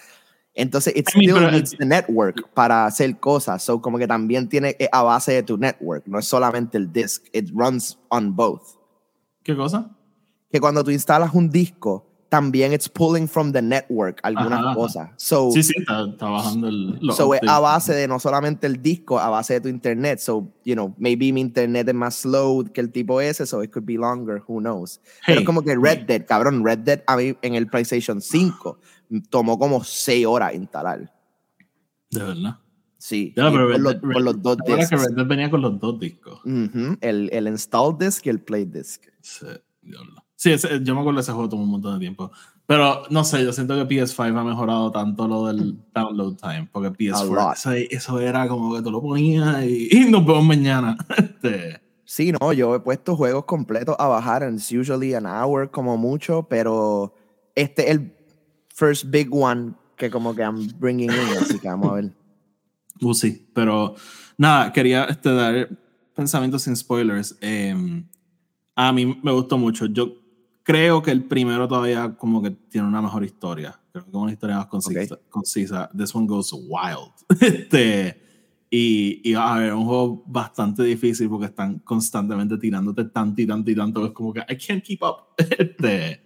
[0.56, 3.62] Entonces, it I mean, still needs the network para hacer cosas.
[3.62, 6.08] So, como que también tiene eh, a base de tu network.
[6.08, 7.26] No es solamente el disc.
[7.34, 8.64] It runs on both.
[9.44, 9.92] ¿Qué cosa?
[10.50, 15.10] Que cuando tú instalas un disco, también it's pulling from the network algunas Ajá, cosas.
[15.16, 17.00] So, Sí, sí, está, está bajando el...
[17.16, 20.20] So es a base de no solamente el disco, a base de tu internet.
[20.20, 23.72] So, you know, maybe mi internet es más slow que el tipo ese, so it
[23.72, 25.00] could be longer, who knows.
[25.26, 26.06] Pero Hey, es como que Red hey.
[26.08, 28.80] Dead, cabrón, Red Dead a mí en el PlayStation 5
[29.30, 31.10] tomó como 6 horas instalar.
[32.12, 32.60] De verdad.
[32.98, 34.98] Sí, Ya, y pero por, Red los, por Red- los dos ¿te acuerdas que.
[34.98, 36.42] Red Dead venía con los dos discos.
[36.44, 39.04] Ujú, el, el install disc y el play disc.
[39.22, 39.46] Sí,
[39.82, 40.25] diablo.
[40.36, 42.32] Sí, ese- yo me acuerdo de ese juego tomó un montón de tiempo.
[42.68, 46.68] Pero no sé, yo siento que PS5 ha mejorado tanto lo del download time.
[46.72, 47.54] Porque PS4, lot.
[47.56, 50.98] eso, eso era como que tú lo ponías y, y nos vemos mañana.
[51.18, 55.70] Este, Sí, no, yo he puesto juegos completos a bajar, and it's usually an hour
[55.72, 57.16] como mucho, pero
[57.56, 58.14] este es el
[58.70, 62.12] first big one que como que I'm bringing in, así que vamos a ver.
[63.02, 63.96] uh, sí, pero
[64.38, 65.70] nada, quería este, dar
[66.16, 67.36] pensamientos sin spoilers.
[67.42, 68.04] Eh,
[68.76, 69.88] a mí me gustó mucho.
[69.88, 70.14] Yo
[70.66, 73.80] creo que el primero todavía como que tiene una mejor historia.
[73.92, 75.20] Creo que una historia más concisa.
[75.30, 75.90] concisa.
[75.96, 77.14] This one goes wild.
[77.40, 78.20] este,
[78.72, 83.70] y, y a ver, un juego bastante difícil porque están constantemente tirándote tanto y tanto
[83.70, 84.06] y tanto.
[84.08, 85.36] Es como que I can't keep up.
[85.38, 86.24] Este,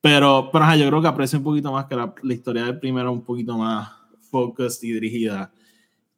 [0.00, 3.12] pero, pero yo creo que aprecio un poquito más que la, la historia del primero,
[3.12, 3.90] un poquito más
[4.30, 5.52] focused y dirigida.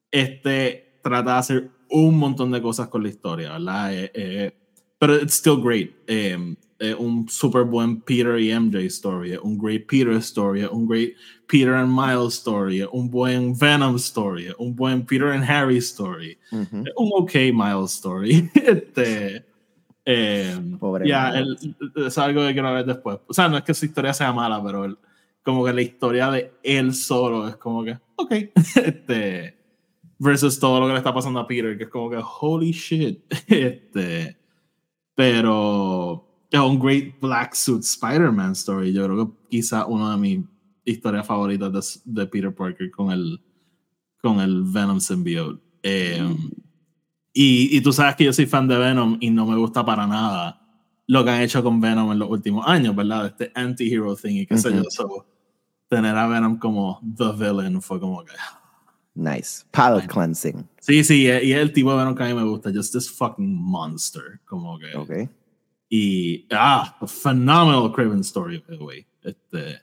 [0.08, 3.92] Este trata de hacer un montón de cosas con la historia, ¿verdad?
[3.92, 4.56] Eh, eh,
[4.98, 5.92] pero it's still great.
[6.06, 11.12] Eh, eh, un super buen Peter y MJ story, un great Peter story, un great
[11.46, 16.86] Peter and Miles story, un buen Venom story, un buen Peter and Harry story, un
[16.96, 18.50] ok Miles story.
[18.54, 19.44] este,
[20.06, 21.58] eh, Pobre ya, el-
[21.96, 23.18] es algo que quiero ver después.
[23.26, 24.96] O sea, no es que su historia sea mala, pero el-
[25.42, 28.32] como que la historia de él solo es como que, ok.
[28.84, 29.54] este,
[30.18, 33.20] versus todo lo que le está pasando a Peter, que es como que, holy shit.
[33.48, 34.36] este,
[35.14, 38.92] pero es un great Black Suit Spider-Man story.
[38.92, 40.40] Yo creo que quizá una de mis
[40.84, 43.40] historias favoritas de, de Peter Parker con el,
[44.20, 45.62] con el Venom symbiote.
[45.82, 46.36] Eh,
[47.32, 50.06] y, y tú sabes que yo soy fan de Venom y no me gusta para
[50.06, 50.56] nada
[51.06, 53.26] lo que han hecho con Venom en los últimos años, ¿verdad?
[53.26, 54.84] Este anti-hero thing y qué sé yo.
[54.90, 55.26] So,
[55.88, 58.32] tener a Venom como the villain fue como que.
[59.14, 59.64] Nice.
[59.72, 60.68] Palette cleansing.
[60.80, 62.70] Sí, sí, y el tipo de Venom que a mí me gusta.
[62.72, 64.40] Just this fucking monster.
[64.44, 64.96] Como que.
[64.96, 65.30] Ok.
[65.90, 66.46] Y.
[66.52, 69.06] Ah, a phenomenal Craven story, by the way.
[69.24, 69.80] Este.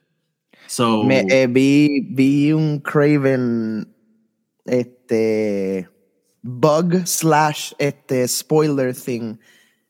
[0.67, 1.03] So.
[1.03, 3.85] Me, eh, vi, vi un Craven
[4.65, 5.87] este
[6.43, 9.37] bug slash este spoiler thing.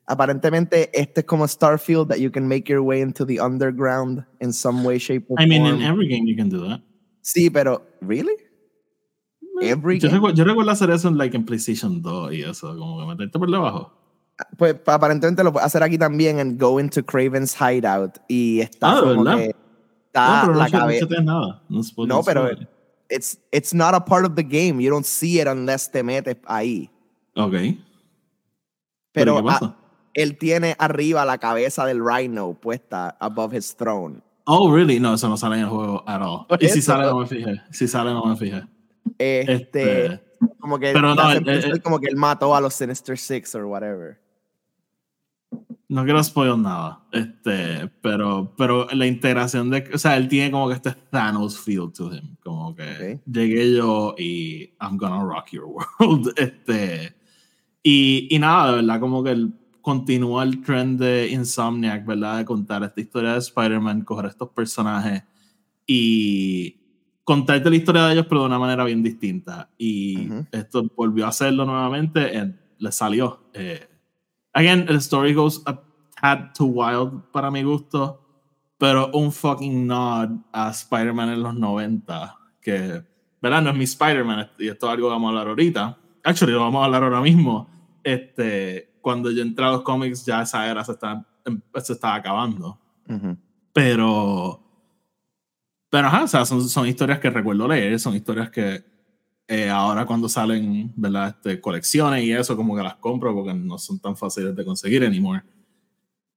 [0.08, 4.54] Aparentemente este es como Starfield that you can make your way into the underground in
[4.54, 6.82] some way, shape or I mean, in every game you can do that.
[7.22, 8.34] Sí, pero really?
[9.62, 10.20] Every Yo game?
[10.20, 13.38] recuerdo, yo recuerdo hacer eso en, like, en PlayStation 2 y eso, como que meterte
[13.38, 13.92] por debajo.
[14.58, 18.92] Pues pa- aparentemente lo puedes hacer aquí también en Go into Craven's Hideout y está
[18.92, 19.38] Ah, ¿de como verdad?
[19.40, 19.54] que No,
[20.08, 21.06] está pero no, la ch- no cabeza.
[21.24, 21.62] nada.
[21.70, 22.50] No, No, pero
[23.10, 24.82] it's it's not a part of the game.
[24.84, 26.90] You don't see it unless te metes ahí.
[27.36, 27.52] Ok.
[27.54, 27.78] ¿Pero
[29.12, 29.66] Pero qué pasa?
[29.66, 29.76] ah,
[30.14, 34.22] él tiene arriba la cabeza del Rhino puesta above his throne.
[34.46, 35.00] Oh, really?
[35.00, 36.46] No, eso no sale en el juego at all.
[36.60, 37.20] Y si sale, no.
[37.20, 37.62] me fijé.
[37.72, 38.64] Si sale, no me fijé.
[39.18, 40.24] Este, Este,
[40.60, 43.66] como que pero no, eh, eh, como que él mató a los Sinister Six or
[43.66, 44.20] whatever.
[45.90, 47.02] No quiero spoiler nada.
[47.12, 49.90] Este, pero, pero la integración de.
[49.94, 52.36] O sea, él tiene como que este Thanos feel to him.
[52.44, 52.84] Como que
[53.16, 53.22] Ok.
[53.26, 56.34] llegué yo y I'm gonna rock your world.
[56.38, 57.16] Este.
[57.84, 62.40] Y, y nada, de verdad, como que él continúa el trend de Insomniac, ¿verdad?
[62.40, 65.24] De contar esta historia de Spider-Man, coger estos personajes
[65.86, 66.76] y
[67.24, 69.70] contarte la historia de ellos, pero de una manera bien distinta.
[69.78, 70.46] Y Ujú.
[70.52, 73.50] esto volvió a hacerlo nuevamente, le salió.
[73.54, 73.88] Eh,
[74.58, 75.80] again, el story goes a
[76.20, 78.20] tad too wild para mi gusto,
[78.78, 83.04] pero un fucking nod a Spider-Man en los 90, que,
[83.42, 83.62] ¿verdad?
[83.62, 85.98] No es mi Spider-Man, y esto es algo que vamos a hablar ahorita.
[86.24, 87.70] Actually, lo vamos a hablar ahora mismo.
[88.04, 91.24] Este, cuando yo entré a los cómics, ya esa era se estaba,
[91.76, 92.80] se estaba acabando.
[93.74, 94.60] Pero,
[95.90, 98.84] pero ajá, o sea, son, son historias que recuerdo leer, son historias que
[99.48, 101.30] eh, ahora cuando salen, ¿verdad?
[101.30, 105.04] Este, colecciones y eso, como que las compro porque no son tan fáciles de conseguir
[105.06, 105.42] anymore.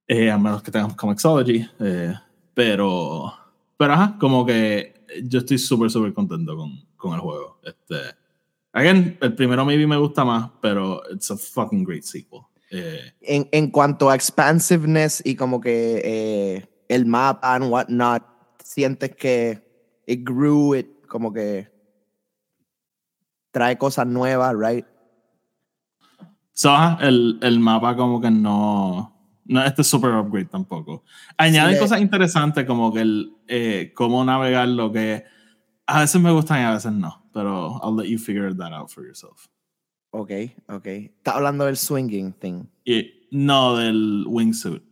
[0.07, 1.69] Eh, a menos que tengamos Comixology.
[1.81, 2.15] eh,
[2.55, 3.33] pero,
[3.77, 4.95] pero ajá, como que
[5.25, 7.61] yo estoy súper, súper contento con, con el juego.
[7.63, 7.97] Este,
[8.73, 12.41] again, el primero maybe me gusta más, pero it's a fucking great sequel.
[12.71, 18.23] Eh, En, en cuanto a expansiveness y como que eh, el mapa and whatnot,
[18.63, 19.61] sientes que
[20.07, 21.69] it grew, it como que
[23.51, 24.87] trae cosas nuevas, right?
[26.53, 29.17] So, el, el mapa como que no...
[29.47, 31.03] No, este es super upgrade tampoco.
[31.37, 35.25] Añaden Sí, cosas interesantes como que el eh, cómo navegar lo que
[35.87, 37.29] a veces me gustan y a veces no.
[37.33, 39.49] Pero I'll let you figure that out for yourself.
[40.13, 40.31] Ok,
[40.69, 40.87] ok.
[40.87, 42.67] Está hablando del swinging thing.
[42.85, 44.83] Y no del wingsuit.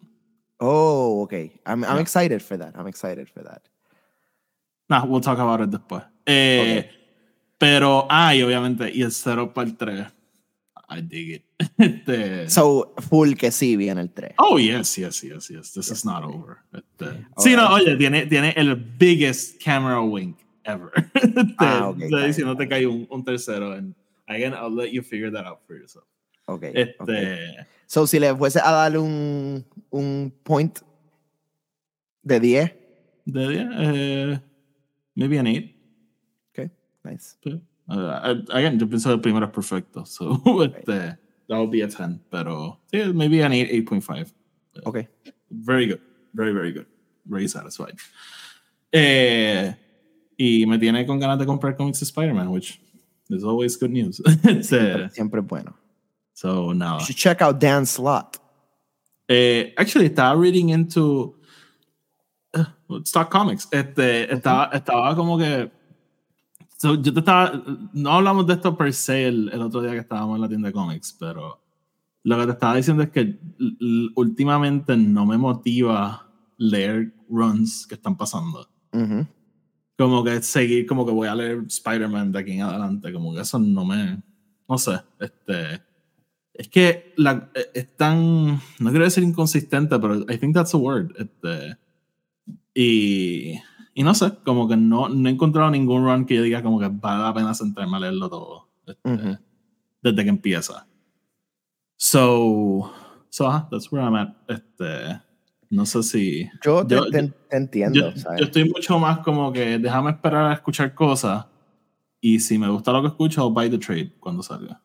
[0.58, 1.32] Oh, ok.
[1.64, 2.00] I'm, I'm Yeah.
[2.00, 2.74] excited for that.
[2.76, 3.62] I'm excited for that.
[4.88, 6.02] Nah, we'll talk about it después.
[6.26, 6.90] Eh,
[7.58, 10.06] Pero, ah, y obviamente, y el 0 para el 3.
[10.90, 11.44] I dig it.
[11.78, 14.34] Este, So, full que sí viene el 3.
[14.38, 15.72] Oh, yes, yes, yes, yes.
[15.72, 16.58] This is not over.
[16.72, 20.90] Este, sí, no, oye, tiene, tiene el biggest camera wink ever.
[21.14, 23.72] Este, Ah, ok, estoy está bien, diciendo te cae un, un tercero.
[23.72, 23.94] And
[24.28, 26.04] again, I'll let you figure that out for yourself.
[26.46, 26.62] Ok.
[26.72, 27.66] Este.
[27.86, 30.78] So, si le fuese a darle un, un point
[32.22, 32.72] de 10.
[33.26, 34.40] de 10, eh,
[35.14, 35.74] maybe an 8.
[37.04, 37.37] Nice.
[37.42, 37.61] Sí.
[37.88, 40.04] Uh, again, yo pienso que el primero es perfecto.
[40.04, 42.20] So, este, that would be a 10.
[42.30, 44.32] Pero, sí, maybe an 8, 8.5.
[44.84, 45.08] Ok.
[45.50, 46.00] Very good.
[46.34, 46.87] Very, very good.
[47.24, 47.96] Very satisfied.
[48.92, 49.74] Eh,
[50.37, 52.80] y me tiene con ganas de comprar cómics de Spider-Man, which
[53.30, 54.16] is always good news.
[54.62, 55.74] Siempre es bueno.
[56.34, 56.98] so, now.
[56.98, 58.38] You should check out Dan Slott.
[59.28, 61.34] Eh, actually, estaba reading into
[62.54, 62.64] uh,
[63.04, 63.66] Stock Comics.
[63.72, 65.70] Este, estaba, estaba como que.
[66.78, 67.62] So, yo te estaba.
[67.92, 70.68] No hablamos de esto per se el, el otro día que estábamos en la tienda
[70.68, 71.60] de cómics, pero
[72.24, 73.38] lo que te estaba diciendo es que
[74.14, 78.68] últimamente no me motiva leer runs que están pasando.
[78.92, 79.26] Ujú.
[79.96, 83.40] Como que seguir, como que voy a leer Spider-Man de aquí en adelante, como que
[83.40, 84.22] eso no me.
[84.68, 85.82] No sé, este.
[86.52, 88.60] Es que la, eh, es tan.
[88.78, 91.12] No quiero decir inconsistente, pero I think that's a word.
[91.16, 91.78] Este,
[92.74, 93.54] y,
[93.98, 96.78] y no sé, como que no, no he encontrado ningún run que yo diga como
[96.78, 98.68] que vale la pena sentarme a leerlo todo.
[98.87, 99.38] este.
[100.02, 100.87] Desde que empieza.
[101.96, 102.92] So.
[103.30, 104.28] So, that's where I'm at.
[104.48, 105.20] Este,
[105.70, 106.48] no sé si.
[106.64, 107.98] Yo te, Yo- te- te entiendo.
[108.12, 108.38] Yo, ¿sabes?
[108.40, 111.46] yo estoy mucho más como que déjame esperar a escuchar cosas
[112.20, 114.80] y si me gusta lo que escucho, I'll buy the trade cuando salga.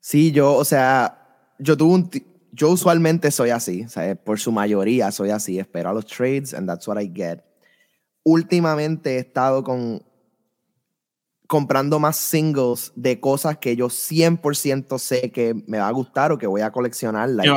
[0.00, 2.10] Sí, yo, o sea, yo tuve un.
[2.52, 4.16] Yo usualmente soy así, ¿sabes?
[4.18, 5.58] Por su mayoría soy así.
[5.58, 7.40] Espero a los trades and that's what I get.
[8.24, 10.02] Últimamente he estado con.
[11.46, 16.38] comprando más singles de cosas que yo 100% sé que me va a gustar o
[16.38, 17.28] que voy a coleccionar.
[17.28, 17.50] like-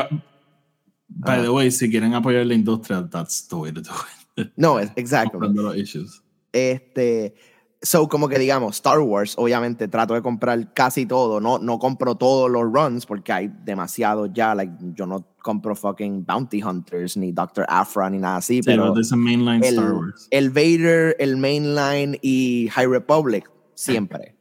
[1.08, 1.42] by Ah.
[1.44, 3.92] the way, si quieren apoyar la industria, that's the way to do
[4.38, 4.52] it.
[4.56, 5.34] no, exacto.
[5.34, 6.24] Comprando los issues.
[6.52, 7.36] Este,
[7.84, 12.16] so como que digamos, Star Wars, obviamente trato de comprar casi todo, no, no compro
[12.16, 17.34] todos los runs porque hay demasiado ya, like, yo no compro fucking Bounty Hunters, ni
[17.34, 17.66] Dr.
[17.68, 20.28] Afra, ni nada así, Sí, pero mainline el, Star Wars.
[20.32, 24.33] el Vader, el Mainline y High Republic, siempre.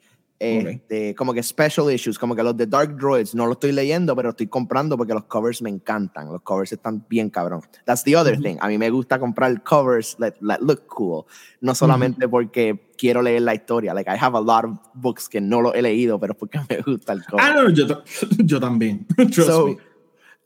[0.42, 4.16] Este, Como que special issues, como que los de Dark Droids, no lo estoy leyendo,
[4.16, 6.33] pero estoy comprando porque los covers me encantan.
[6.33, 7.62] Los covers están bien cabrón.
[7.85, 8.42] That's the other Ujú.
[8.42, 8.57] thing.
[8.61, 11.24] A mí me gusta comprar covers that, that look cool.
[11.61, 13.95] No solamente porque quiero leer la historia.
[13.95, 16.78] Like, I have a lot of books que no lo he leído, pero porque me
[16.80, 17.45] gusta el cover.
[17.45, 17.86] Ah, no, yo,
[18.45, 19.07] yo también.
[19.16, 19.76] Trust So, me.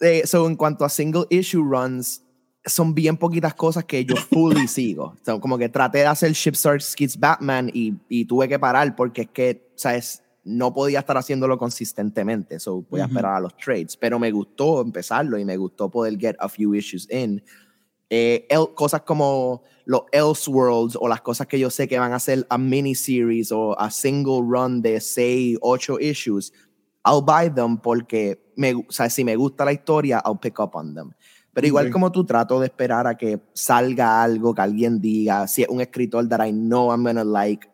[0.01, 2.23] eh, so, en cuanto a single issue runs,
[2.69, 5.15] son bien poquitas cosas que yo fully sigo.
[5.25, 9.23] So, como que traté de hacer Shipstar Skits Batman y, y tuve que parar porque
[9.23, 10.23] es que, ¿sabes?
[10.45, 12.59] No podía estar haciéndolo consistentemente.
[12.61, 13.13] So, voy a Ujú.
[13.15, 13.97] esperar a los trades.
[13.97, 17.43] Pero me gustó empezarlo y me gustó poder get a few issues in.
[18.09, 22.21] Eh, el- cosas como los Elseworlds o las cosas que yo sé que van a
[22.21, 26.53] ser a miniseries o a single run de 6, 8 issues,
[27.05, 30.71] I'll buy them porque me, o sea, si me gusta la historia, I'll pick up
[30.75, 31.11] on them.
[31.53, 31.93] Pero igual Ok.
[31.93, 35.81] como tú trato de esperar a que salga algo, que alguien diga, si es un
[35.81, 37.67] escritor that I know I'm gonna like,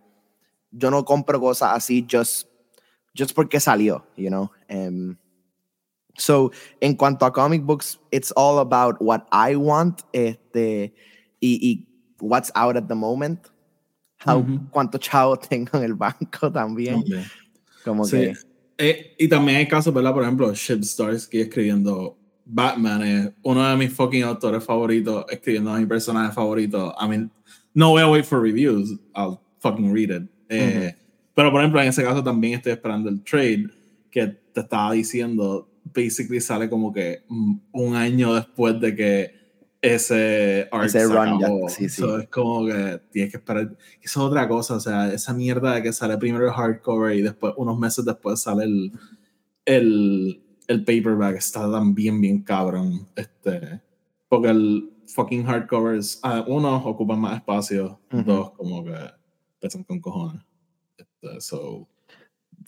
[0.73, 2.49] yo no compro cosas así just,
[3.17, 4.51] just porque salió, you know.
[4.69, 5.17] Em,
[6.19, 6.51] So,
[6.83, 10.93] en cuanto a comic books, it's all about what I want este,
[11.41, 11.87] y, y
[12.21, 13.39] what's out at the moment.
[14.19, 14.45] How.
[14.71, 16.97] Cuánto chavo tengo en el banco también.
[16.97, 17.27] Ok.
[17.85, 18.19] Como Sí.
[18.19, 18.35] que.
[18.79, 20.13] Eh, y también hay casos, ¿verdad?
[20.13, 25.79] Por ejemplo, Chip Starsky escribiendo Batman es uno de mis fucking autores favoritos, escribiendo a
[25.79, 26.95] mi personaje favorito.
[27.01, 27.31] I mean,
[27.75, 30.29] no voy a wait for reviews, I'll fucking read it.
[30.59, 30.97] Eh,
[31.35, 33.67] Pero por ejemplo, en ese caso también estoy esperando el trade
[34.11, 39.43] que te estaba diciendo, basically sale como que mm, un año después de que
[39.81, 41.69] ese arc Ese se run acabó.
[41.69, 42.03] sí, sí.
[42.03, 43.77] So, es como que tienes que esperar.
[44.01, 47.23] Eso es otra cosa, o sea, esa mierda de que sale primero el hardcover y
[47.23, 48.93] después, unos meses después, sale el,
[49.65, 51.37] el, el paperback.
[51.37, 53.09] Está también bien cabrón.
[53.17, 53.81] Este,
[54.29, 58.23] porque el fucking hardcovers, ah, uno, ocupan más espacio, Ujú.
[58.23, 58.95] dos, como que
[59.63, 60.43] pesan con cojones.
[60.99, 61.89] Este, so,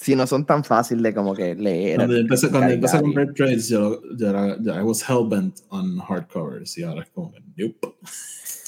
[0.00, 1.96] Si no son tan fácil de como que leer.
[1.96, 5.02] cuando yo empecé, cuando yo empecé a comprar trades, yo, yo era, yo, I was
[5.08, 7.94] hellbent on hardcovers y ahora es como que, nope,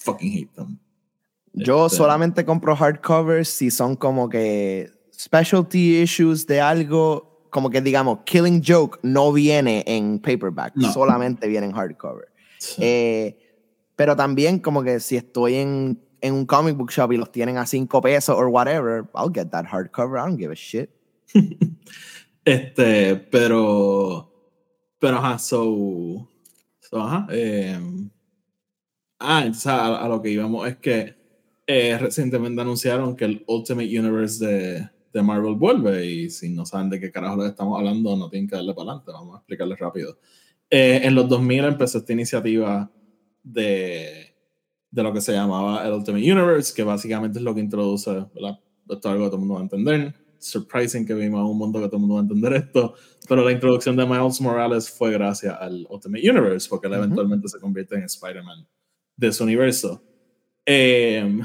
[0.05, 0.79] fucking hate them.
[1.53, 7.81] Yo Este, solamente compro hardcovers si son como que specialty issues de algo, como que
[7.81, 10.93] digamos, Killing Joke no viene en paperback, No.
[10.93, 12.29] solamente viene en hardcover.
[12.59, 12.83] sí.
[12.85, 13.39] Eh,
[13.97, 17.59] pero también como que si estoy en, en un comic book shop y los tienen
[17.59, 20.91] a 5 pesos or whatever, I'll get that hardcover, I don't give a shit.
[22.47, 24.31] Este, pero.
[25.01, 26.29] Pero, ajá, so.
[26.79, 27.27] so, ajá.
[27.33, 27.77] eh,
[29.19, 31.17] ah, entonces a, a lo que íbamos es que
[31.67, 36.07] eh, recientemente anunciaron que el Ultimate Universe de, de Marvel vuelve.
[36.07, 38.91] Y si no saben de qué carajo les estamos hablando, no tienen que darle para
[38.93, 39.13] adelante.
[39.13, 40.19] Vamos a explicarles rápido.
[40.71, 42.91] Eh, en los 2000 empezó esta iniciativa
[43.43, 44.26] de,
[44.91, 48.59] de lo que se llamaba el Ultimate Universe, que básicamente es lo que introduce, ¿verdad?
[48.89, 50.15] Esto es algo que todo el mundo va a entender.
[50.39, 52.95] Surprising que vivimos en un mundo que todo el mundo va a entender esto,
[53.29, 57.03] pero la introducción de Miles Morales fue gracias al Ultimate Universe, porque él Ujú.
[57.03, 58.67] eventualmente se convierte en Spider-Man
[59.17, 60.03] de su universo.
[60.65, 61.43] Em,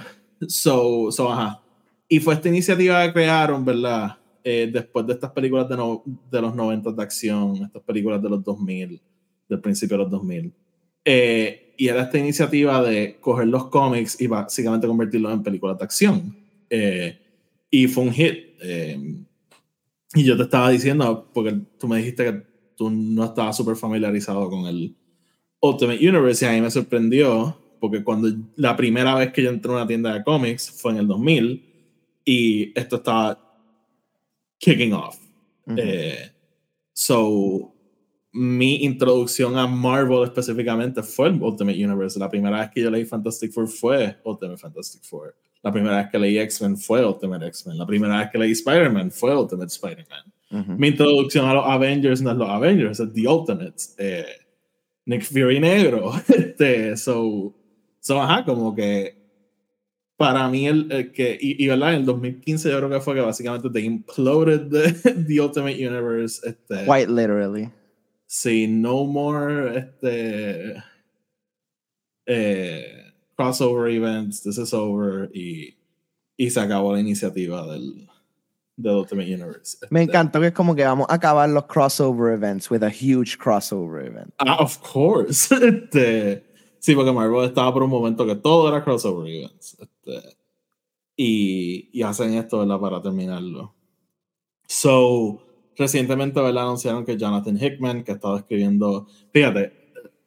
[0.47, 1.61] so, so, ajá.
[2.07, 4.17] Y fue esta iniciativa que crearon, ¿verdad?
[4.43, 8.29] Eh, después de estas películas de, no- de los 90 de acción, estas películas de
[8.29, 9.01] los 2000,
[9.47, 10.53] del principio de los 2000.
[11.05, 15.84] Eh, y era esta iniciativa de coger los cómics y básicamente convertirlos en películas de
[15.84, 16.38] acción.
[16.69, 17.19] Eh,
[17.71, 18.38] y fue un hit.
[18.61, 19.15] eh,
[20.13, 22.43] y yo te estaba diciendo, porque tú me dijiste que
[22.77, 24.95] tú no estabas súper familiarizado con el
[25.59, 29.71] Ultimate Universe y a mí me sorprendió, porque cuando la primera vez que yo entré
[29.71, 31.65] a una tienda de cómics fue en el 2000
[32.23, 33.57] y esto estaba
[34.59, 35.17] kicking off.
[35.75, 36.29] Eh,
[36.93, 37.70] so,
[38.34, 42.17] mi introducción a Marvel específicamente fue el Ultimate Universe.
[42.17, 45.36] La primera vez que yo leí Fantastic Four fue Ultimate Fantastic Four.
[45.61, 47.77] La primera vez que leí X-Men fue Ultimate X-Men.
[47.77, 50.34] La primera vez que leí Spider-Man fue Ultimate Spider-Man.
[50.51, 50.71] Ujú.
[50.77, 53.95] Mi introducción a los Avengers no es los Avengers, es The Ultimates.
[53.97, 54.25] Eh,
[55.05, 56.11] Nick Fury negro.
[56.27, 57.53] este, so,
[57.99, 59.19] so, ajá, como que
[60.15, 63.15] para mí el, el que, y, y verdad, en el 2015 yo creo que fue
[63.15, 66.41] que básicamente they imploded the, the Ultimate Universe.
[66.47, 67.69] Este, Quite literally.
[68.34, 70.82] Sí, no more este,
[72.25, 75.75] eh, crossover events, this is over, y,
[76.38, 78.07] y se acabó la iniciativa del,
[78.77, 79.79] del Ultimate Universe.
[79.89, 82.89] Me Este, encantó que es como que vamos a acabar los crossover events with a
[82.89, 84.34] huge crossover event.
[84.38, 85.53] Ah, of course.
[85.61, 86.45] Este,
[86.79, 89.77] sí, porque Marvel estaba por un momento que todo era crossover events.
[89.77, 90.38] Este,
[91.17, 92.79] y, y hacen esto, ¿verdad?
[92.79, 93.75] Para terminarlo.
[94.69, 95.43] So,
[95.78, 96.63] recientemente, ¿verdad?
[96.63, 99.07] Anunciaron que Jonathan Hickman, que estaba escribiendo.
[99.34, 99.74] Fíjate,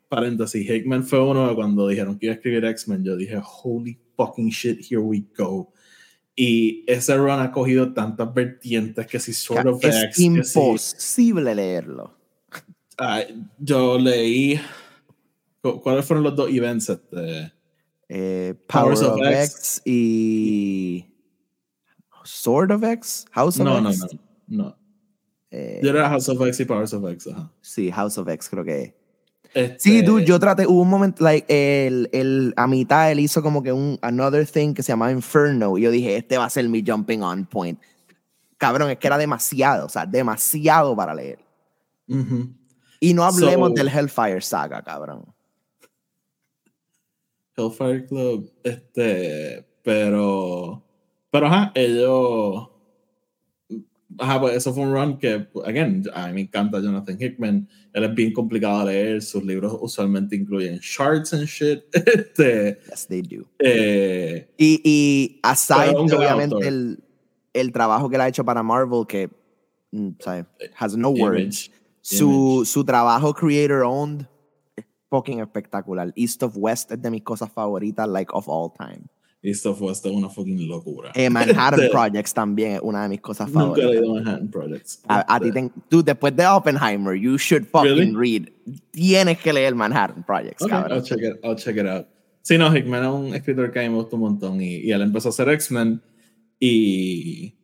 [0.09, 3.05] paréntesis, Hickman fue uno de cuando dijeron que iba a escribir X-Men.
[3.05, 5.73] Yo dije, holy fucking shit, here we go.
[6.37, 11.55] Y ese run ha cogido tantas vertientes que si Sword of es X, si- imposible
[11.55, 12.17] leerlo.
[12.99, 13.23] Ah,
[13.59, 14.61] yo leí.
[15.61, 16.89] cu- ¿Cuáles fueron los dos events?
[16.91, 17.53] Este?
[18.09, 19.43] Eh, Power Powers of, of X.
[19.45, 19.83] X.
[19.87, 21.07] y
[22.25, 24.01] Sword of X, House of No, no, X.
[24.49, 24.77] no, no.
[25.57, 27.29] Eh, Yo era House of X y Powers of X.
[27.29, 27.49] Ajá.
[27.61, 28.93] sí, House of X creo que es.
[29.55, 31.47] Este, Sí, dude, yo traté, hubo un momento, like,
[31.87, 35.79] el, el, a mitad él hizo como que un another thing que se llamaba Inferno,
[35.79, 37.79] y yo dije, este va a ser mi jumping on point.
[38.59, 41.39] Cabrón, es que era demasiado, o sea, demasiado para leer.
[42.09, 42.49] ujú.
[42.99, 45.25] Y no hablemos So- del Hellfire Saga, cabrón.
[47.57, 48.51] Hellfire Club.
[48.63, 49.65] Este.
[49.83, 50.83] Pero.
[51.31, 52.69] Pero ajá, ellos.
[54.19, 57.69] Ajá, pues eso fue un run que, again, a mí me encanta Jonathan Hickman.
[57.93, 59.23] Él es bien complicado de leer.
[59.23, 61.85] Sus libros usualmente incluyen charts and shit.
[61.95, 62.79] Este.
[62.89, 63.47] Yes, they do.
[63.59, 67.03] Eh, Y, y aside, obviamente, el,
[67.53, 69.31] el trabajo que él ha hecho para Marvel, que,
[69.93, 70.47] mm, ¿sabes?
[70.79, 71.41] Has no words.
[71.41, 71.71] image.
[72.01, 74.27] Su, su trabajo creator owned
[74.77, 76.13] es fucking espectacular.
[76.17, 79.07] East of West es de mis cosas favoritas, like of all time.
[79.47, 81.13] East of West es una fucking locura.
[81.15, 83.91] Eh, Manhattan Este, Projects también es una de mis cosas Nunca he favoritas.
[83.91, 85.03] leído Manhattan Projects.
[85.07, 88.41] A, a ti te, tú, después de Oppenheimer, you should fucking Really?
[88.41, 88.49] read.
[88.91, 90.99] Tienes que leer Manhattan Projects, Ok, cabrón.
[90.99, 92.07] I'll check it, I'll check it out.
[92.43, 94.91] Sí, no, Hickman es un escritor que a mí me gusta un montón y, y
[94.93, 96.03] él empezó a hacer X-Men
[96.61, 97.55] y,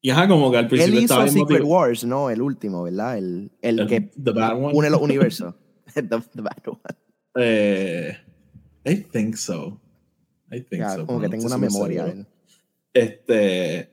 [0.00, 1.66] y ajá, como que al Él principio hizo estaba Secret motivado.
[1.66, 2.30] Wars, ¿no?
[2.30, 3.18] El último, ¿verdad?
[3.18, 4.72] El, el, El- que The Bad One.
[4.74, 5.54] une los universos.
[5.94, 6.78] the, the bad one.
[7.36, 8.16] Eh,
[8.84, 9.80] I think so.
[10.50, 11.06] I think Ya, so.
[11.06, 12.06] como que tengo una memoria.
[12.06, 12.26] seguro.
[12.94, 13.88] Este,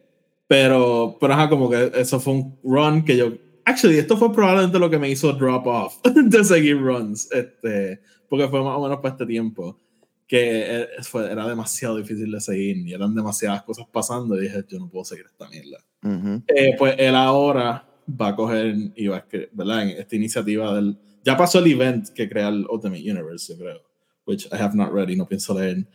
[0.47, 3.33] pero, pero ajá, como que eso fue un run que yo.
[3.65, 7.29] Actually, esto fue probablemente lo que me hizo drop off de seguir runs.
[7.31, 7.99] Este,
[8.29, 9.79] porque fue más o menos para este tiempo.
[10.27, 14.35] Que eh, fue, era demasiado difícil de seguir y eran demasiadas cosas pasando.
[14.37, 15.77] Y dije, yo no puedo seguir esta mierda.
[16.03, 16.41] Ujú.
[16.47, 19.83] Eh, pues él ahora va a coger y va a escribir, ¿verdad?
[19.83, 20.97] En esta iniciativa del.
[21.23, 23.81] Ya pasó el event que crea el Ultimate Universe, yo creo.
[24.27, 25.85] Which I have not read y no pienso leer.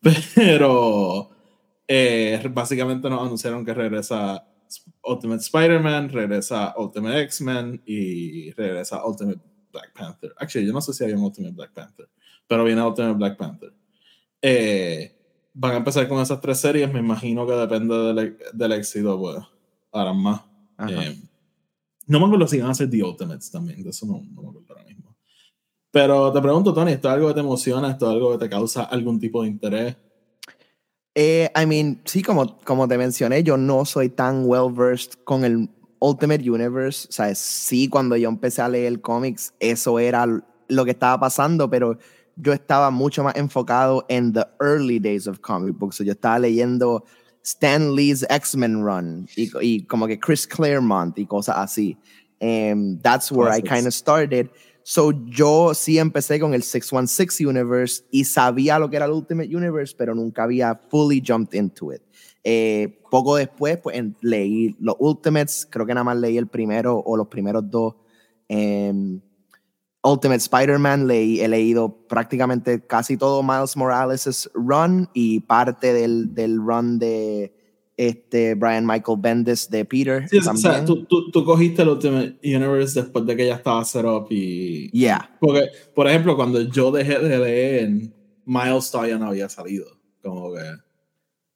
[0.00, 1.30] Pero.
[1.88, 4.44] eh, básicamente nos anunciaron que regresa
[5.04, 9.40] Ultimate Spider-Man, regresa Ultimate X-Men y regresa Ultimate
[9.72, 10.32] Black Panther.
[10.38, 12.08] Actually, yo no sé si hay un Ultimate Black Panther,
[12.46, 13.72] pero viene Ultimate Black Panther.
[14.42, 15.16] Eh,
[15.54, 16.92] van a empezar con esas tres series.
[16.92, 19.38] Me imagino que depende del, del éxito, pues
[19.92, 20.42] harán más.
[20.88, 21.16] Eh,
[22.08, 24.48] no me acuerdo si van a hacer The Ultimates también, de eso no, no me
[24.48, 25.05] acuerdo ahora mismo.
[25.96, 27.92] Pero te pregunto, Tony, ¿esto es algo que te emociona?
[27.92, 29.96] ¿Esto es algo que te causa algún tipo de interés?
[31.14, 35.42] Eh, I mean, sí, como, como te mencioné, yo no soy tan well versed con
[35.42, 35.70] el
[36.00, 37.08] Ultimate Universe.
[37.08, 40.26] O sea, sí, cuando yo empecé a leer cómics, eso era
[40.68, 41.96] lo que estaba pasando, pero
[42.36, 45.96] yo estaba mucho más enfocado en the early days of comic books.
[45.96, 47.04] So, yo estaba leyendo
[47.42, 51.96] Stan Lee's X-Men Run y, y como que Chris Claremont y cosas así.
[52.42, 53.70] Um, that's where I Classics.
[53.70, 54.50] kind of started.
[54.88, 59.48] So yo sí empecé con el 616 Universe y sabía lo que era el Ultimate
[59.48, 62.02] Universe, pero nunca había fully jumped into it.
[62.44, 67.02] Eh, poco después, pues en- leí los Ultimates, creo que nada más leí el primero
[67.04, 67.96] o los primeros dos.
[68.46, 69.20] Em,
[70.04, 76.58] Ultimate Spider-Man, leí, he leído prácticamente casi todo Miles Morales' run y parte del, del
[76.58, 77.55] run de
[77.96, 80.28] este Brian Michael Bendis de Peter.
[80.28, 80.84] Sí, o sea, también.
[80.84, 84.90] tú, tú, tú cogiste el Ultimate Universe después de que ya estaba set up y...
[84.90, 85.36] Yeah.
[85.40, 87.90] Porque, por ejemplo, cuando yo dejé de leer,
[88.44, 89.86] Miles todavía no había salido.
[90.22, 90.60] Como que...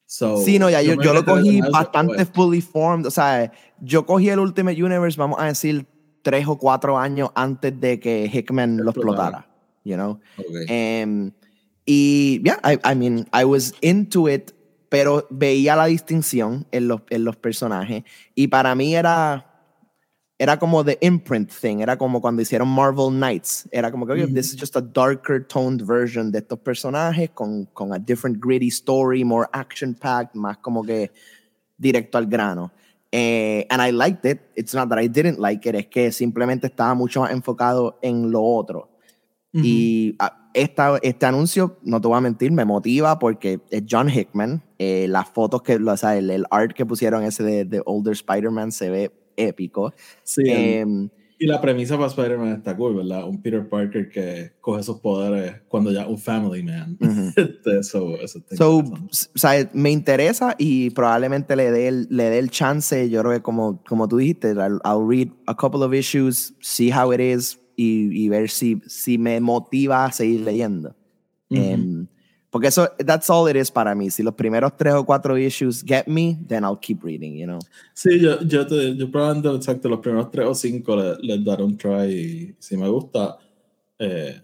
[0.06, 2.34] So, Sí, no, ya yo, me yo lo cogí bastante después.
[2.34, 3.06] fully formed.
[3.06, 5.86] O sea, yo cogí el Ultimate Universe, vamos a decir,
[6.22, 9.46] tres o cuatro años antes de que Hickman lo Explotara.
[9.84, 10.20] You know?
[10.36, 10.56] Ok.
[10.68, 11.32] Em,
[11.86, 14.52] y, yeah, I, I mean, I was into it,
[14.90, 18.02] pero veía la distinción en los, en los personajes.
[18.34, 19.46] Y para mí era,
[20.36, 21.78] era como the imprint thing.
[21.78, 23.68] Era como cuando hicieron Marvel Knights.
[23.70, 27.66] Era como que, okay, this is just a darker toned version de estos personajes con,
[27.66, 31.12] con a different gritty story, more action packed, más como que
[31.78, 32.72] directo al grano.
[33.12, 34.40] Eh, and I liked it.
[34.56, 38.32] It's not that I didn't like it, es que simplemente estaba mucho más enfocado en
[38.32, 38.90] lo otro.
[39.52, 39.64] Ujú.
[39.64, 44.08] Y ah, esta, este anuncio, no te voy a mentir, me motiva porque es John
[44.08, 44.62] Hickman.
[44.78, 48.12] Eh, las fotos que, o sea, el, el art que pusieron ese de, de Older
[48.12, 49.92] Spider-Man se ve épico.
[50.22, 51.08] Sí, Em,
[51.42, 53.26] y la premisa para Spider-Man está cool, ¿verdad?
[53.26, 56.98] Un Peter Parker que coge sus poderes cuando ya un family man.
[57.00, 57.30] ujú.
[57.36, 62.38] Este, eso, eso So, o sea, me interesa y probablemente le dé el, le dé
[62.38, 63.08] el chance.
[63.08, 66.90] Yo creo que como, como tú dijiste, I'll, I'll read a couple of issues, see
[66.90, 70.94] how it is y, y ver si, si me motiva a seguir leyendo.
[71.48, 72.06] Em,
[72.50, 74.10] porque eso, that's all it is para mí.
[74.10, 77.58] Si los primeros tres o cuatro issues get me, then I'll keep reading, you know.
[77.94, 81.62] Sí, yo, yo, te, yo probablemente, exacto, los primeros tres o cinco le- les daré
[81.64, 83.38] un try y si me gusta,
[83.98, 84.42] eh,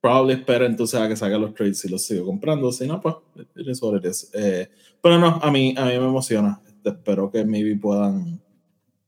[0.00, 2.70] probablemente espero entonces a que salgan los trades y los sigo comprando.
[2.70, 3.14] Si no, pues,
[3.56, 4.30] it is what it is.
[4.34, 4.68] Eh,
[5.00, 6.60] pero no, a mí, a mí me emociona.
[6.84, 8.40] Espero que maybe puedan,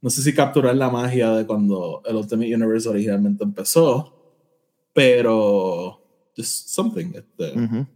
[0.01, 4.13] no sé si capturar la magia de cuando el Ultimate Universe originalmente empezó,
[4.93, 6.01] pero
[6.37, 7.13] just something.
[7.15, 7.87] Este, Ujú.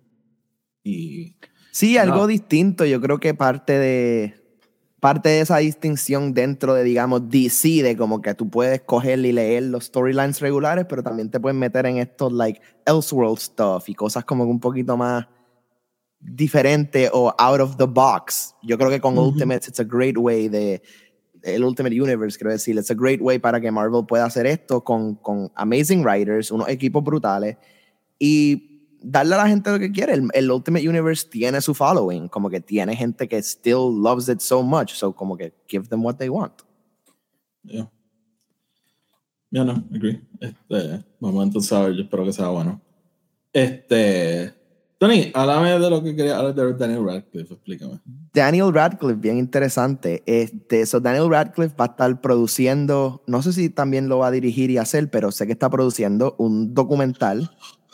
[0.82, 1.36] Y
[1.72, 2.26] Sí, algo No.
[2.26, 2.84] distinto.
[2.84, 4.34] Yo creo que parte de
[5.00, 9.32] parte de esa distinción dentro de, digamos, DC, de como que tú puedes coger y
[9.32, 13.94] leer los storylines regulares, pero también te puedes meter en estos, like, Elseworld stuff y
[13.94, 15.26] cosas como un poquito más
[16.18, 18.54] diferente o out of the box.
[18.62, 19.28] Yo creo que con Ujú.
[19.28, 20.82] Ultimates it's a great way de
[21.42, 24.82] el Ultimate Universe, quiero decir, it's a great way para que Marvel pueda hacer esto
[24.82, 27.56] con, con amazing writers, unos equipos brutales
[28.18, 28.70] y
[29.02, 30.14] darle a la gente lo que quiere.
[30.32, 34.62] El, Ultimate Universe tiene su following, como que tiene gente que still loves it so
[34.62, 36.52] much, so como que give them what they want.
[37.62, 37.90] Yeah.
[39.50, 40.20] Ya no, agree.
[40.40, 42.80] Este, vamos entonces a yo espero que sea bueno.
[43.52, 44.54] Este,
[45.00, 48.00] Tony, háblame de lo que quería hablar de Daniel Radcliffe, explícame.
[48.34, 50.22] Daniel Radcliffe, bien interesante.
[50.26, 54.30] Este, so Daniel Radcliffe va a estar produciendo, no sé si también lo va a
[54.30, 57.50] dirigir y hacer, pero sé que está produciendo un documental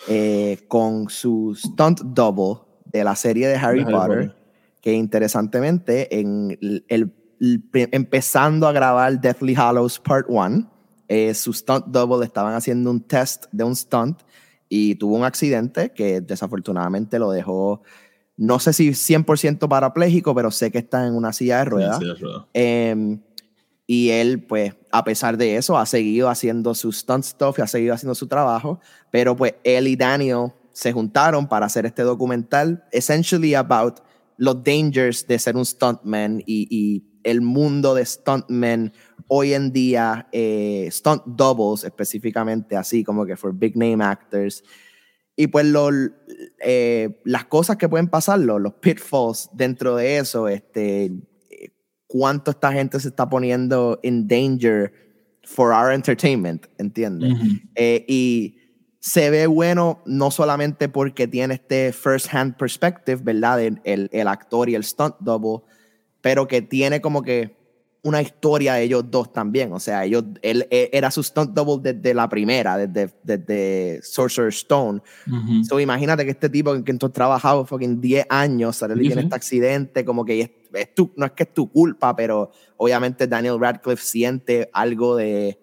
[0.08, 4.36] eh, con su stunt double de la serie de Harry, De Harry Potter, Potter.
[4.80, 10.68] que interesantemente en el, el- el- empezando a grabar Deathly Hallows Part 1,
[11.06, 14.22] eh, su stunt double estaban haciendo un test de un stunt
[14.68, 17.82] y tuvo un accidente que desafortunadamente lo dejó,
[18.36, 22.00] no sé si 100% parapléjico, pero sé que está en una silla de ruedas.
[22.52, 23.20] Em,
[23.86, 27.66] y él, pues, a pesar de eso, ha seguido haciendo su stunt stuff y ha
[27.66, 28.80] seguido haciendo su trabajo.
[29.10, 34.00] Pero, pues, él y Daniel se juntaron para hacer este documental, essentially about
[34.36, 38.92] los dangers de ser un stuntman y, y el mundo de stuntmen
[39.28, 44.62] hoy en día, eh, stunt doubles específicamente, así como que for big name actors.
[45.36, 45.90] Y pues lo,
[46.60, 51.10] eh, las cosas que pueden pasar, lo- los pitfalls dentro de eso, este,
[52.06, 54.92] cuánto esta gente se está poniendo in danger
[55.44, 57.34] for our entertainment, ¿entiendes?
[57.74, 58.56] Eh, y
[59.00, 63.62] se ve bueno no solamente porque tiene este first hand perspective, ¿verdad?
[63.62, 65.64] El, el, el actor y el stunt double,
[66.22, 67.55] pero que tiene como que
[68.06, 69.72] una historia de ellos dos también.
[69.72, 74.56] O sea, ellos, él, él era su stunt double desde la primera, desde, desde Sorcerer's
[74.58, 75.00] Stone.
[75.26, 75.64] Ujú.
[75.64, 79.02] So, imagínate que este tipo que tú has trabajado fucking 10 años, sale y Sí,
[79.08, 79.26] tiene sí.
[79.26, 83.26] este accidente, como que es, es tu- no es que es tu culpa, pero obviamente
[83.26, 85.58] Daniel Radcliffe siente algo de,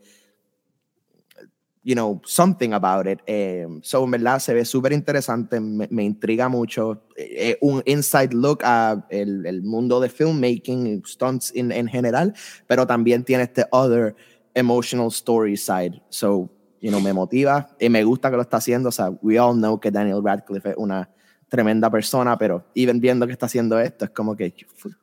[1.83, 3.19] you know, something about it.
[3.27, 7.03] Eh, so, en verdad, se ve súper interesante, me, intriga mucho.
[7.15, 12.33] Eh, eh, un inside look a el, el mundo de filmmaking, stunts en, en general,
[12.67, 14.15] pero también tiene este other
[14.55, 16.01] emotional story side.
[16.09, 18.89] So, you know, me motiva y me gusta que lo está haciendo.
[18.89, 21.09] O sea, we all know que Daniel Radcliffe es una
[21.49, 24.53] tremenda persona, pero even viendo que está haciendo esto, es como que,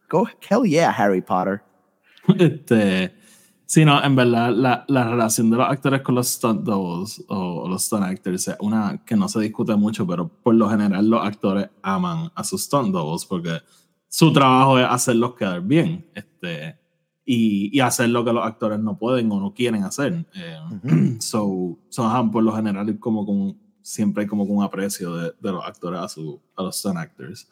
[0.08, 1.62] go, hell yeah, Harry Potter.
[2.38, 3.12] Este,
[3.70, 7.62] sí, no, en verdad, la, la relación de los actores con los stunt doubles o,
[7.62, 11.08] o los stunt actors es una que no se discute mucho, pero por lo general
[11.08, 13.58] los actores aman a sus stunt doubles porque
[14.08, 16.76] su trabajo es hacerlos quedar bien este,
[17.24, 20.26] y, y hacer lo que los actores no pueden o no quieren hacer.
[20.34, 21.16] Eh, Ujú.
[21.20, 25.32] so, so, ajá, por lo general, como con, siempre hay como con un aprecio de,
[25.40, 27.48] de los actores a, su, a los stunt actors.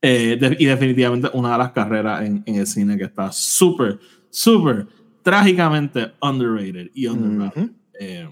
[0.00, 3.98] Eh, de- y definitivamente una de las carreras en, en el cine que está súper,
[4.30, 4.86] súper
[5.22, 7.70] trágicamente underrated y underrated.
[7.98, 8.28] Eh,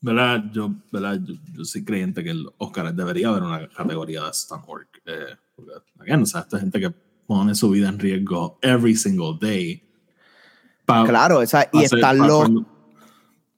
[0.00, 0.44] ¿verdad?
[0.52, 1.20] Yo, ¿verdad?
[1.24, 5.02] Yo, yo soy creyente que el Oscar debería haber una categoría de stunt work.
[5.06, 6.90] Eh, porque, again, o sea, esta gente que
[7.26, 9.82] pone su vida en riesgo every single day.
[10.84, 12.66] pa- Claro, o sea, y están los, cuando-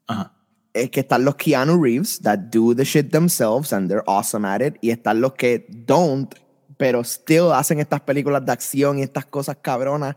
[0.06, 0.32] Ajá.
[0.72, 4.62] es que están los Keanu Reeves that do the shit themselves and they're awesome at
[4.62, 4.76] it.
[4.80, 6.34] Y están los que don't,
[6.78, 10.14] pero still hacen estas películas de acción y estas cosas cabronas.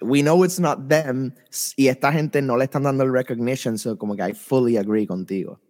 [0.00, 1.32] We know it's not them.
[1.76, 3.78] Y esta gente no le están dando el recognition.
[3.78, 5.60] So, como que I fully agree contigo.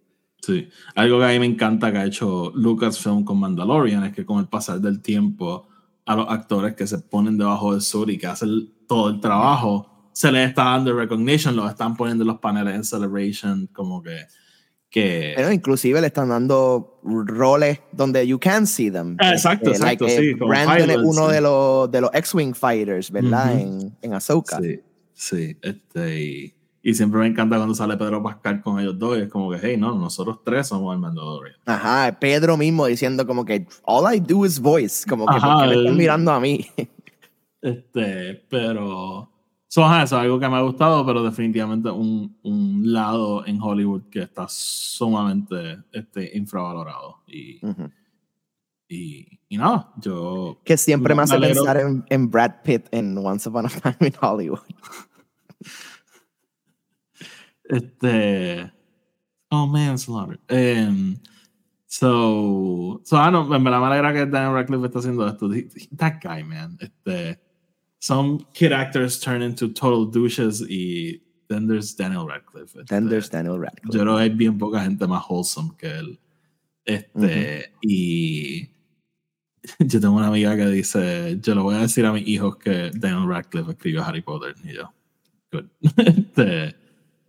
[0.41, 4.25] Sí, algo que a mí me encanta que ha hecho Lucasfilm con Mandalorian es que
[4.25, 5.67] con el pasar del tiempo
[6.05, 10.09] a los actores que se ponen debajo del sur y que hacen todo el trabajo,
[10.13, 14.25] se les está dando recognition, los están poniendo en los paneles en Celebration, como que...
[14.89, 19.15] que Pero inclusive le están dando roles donde you can see them.
[19.19, 21.33] Ah, exacto, Este, exacto, sí, como Brandon es uno sí.
[21.35, 23.53] de los, de los X-Wing fighters, ¿verdad?
[23.55, 23.61] Ujú.
[23.61, 24.59] En, en Ahsoka.
[24.59, 24.79] Sí,
[25.13, 29.21] sí, este, y, y siempre me encanta cuando sale Pedro Pascal con ellos dos y
[29.21, 31.55] es como que, hey, no, nosotros tres somos el Mandalorian.
[31.65, 35.61] Ajá, Pedro mismo diciendo como que all I do is voice, como que Ajá, ¿por
[35.61, 36.65] qué me están mirando a mí?
[37.61, 39.29] Este, pero.
[39.71, 43.61] So, ajá, eso es algo que me ha gustado, pero definitivamente un, un lado en
[43.61, 47.21] Hollywood que está sumamente este, infravalorado.
[47.27, 47.87] Y, Ujú.
[48.87, 50.59] y, y nada, yo.
[50.65, 53.97] que siempre me hace alegro- pensar en, en Brad Pitt en Once Upon a Time
[54.09, 54.59] in Hollywood.
[57.71, 58.71] Este.
[59.51, 60.39] Oh, manslaughter.
[60.49, 61.19] Um,
[61.85, 65.47] so, so, ah, no, verdad me alegra que Daniel Radcliffe está haciendo esto.
[65.95, 66.77] That guy, man.
[66.79, 67.39] Este,
[67.99, 72.73] some kid actors turn into total douches y then there's Daniel Radcliffe.
[72.87, 73.93] Then Este, there's Daniel Radcliffe.
[73.93, 76.19] Yo creo que hay bien poca gente más wholesome que él.
[76.85, 78.69] Este, y
[79.79, 82.91] yo tengo una amiga que dice, yo le voy a decir a mis hijos que
[82.93, 84.55] Daniel Radcliffe escribió Harry Potter.
[84.63, 84.93] Y yo,
[85.51, 85.65] good.
[85.97, 86.75] Este,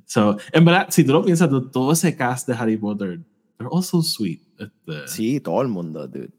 [0.07, 3.21] so, en verdad, si tú lo piensas, to- todo ese cast de Harry Potter,
[3.59, 4.41] they're all so sweet.
[4.59, 6.31] Este, Sí, todo el mundo, dude.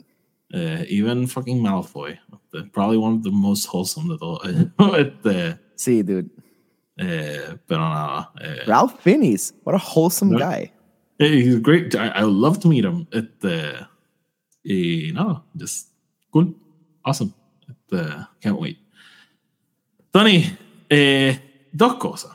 [0.53, 2.17] Eh, even fucking Malfoy.
[2.73, 4.41] probably one of the most wholesome de todos.
[4.97, 6.29] este, Sí, dude.
[6.97, 8.31] Eh, pero nada.
[8.41, 10.39] Eh, Ralph Fiennes, what a wholesome No.
[10.39, 10.71] guy.
[11.17, 11.95] he's great.
[11.95, 13.07] I, I love to meet him.
[13.11, 13.73] Este,
[14.63, 15.89] y nada, just
[16.31, 16.53] cool.
[17.03, 17.33] Awesome.
[17.67, 17.97] Este,
[18.41, 18.77] can't wait.
[20.11, 20.43] Tony,
[20.89, 21.39] eh,
[21.71, 22.31] dos cosas.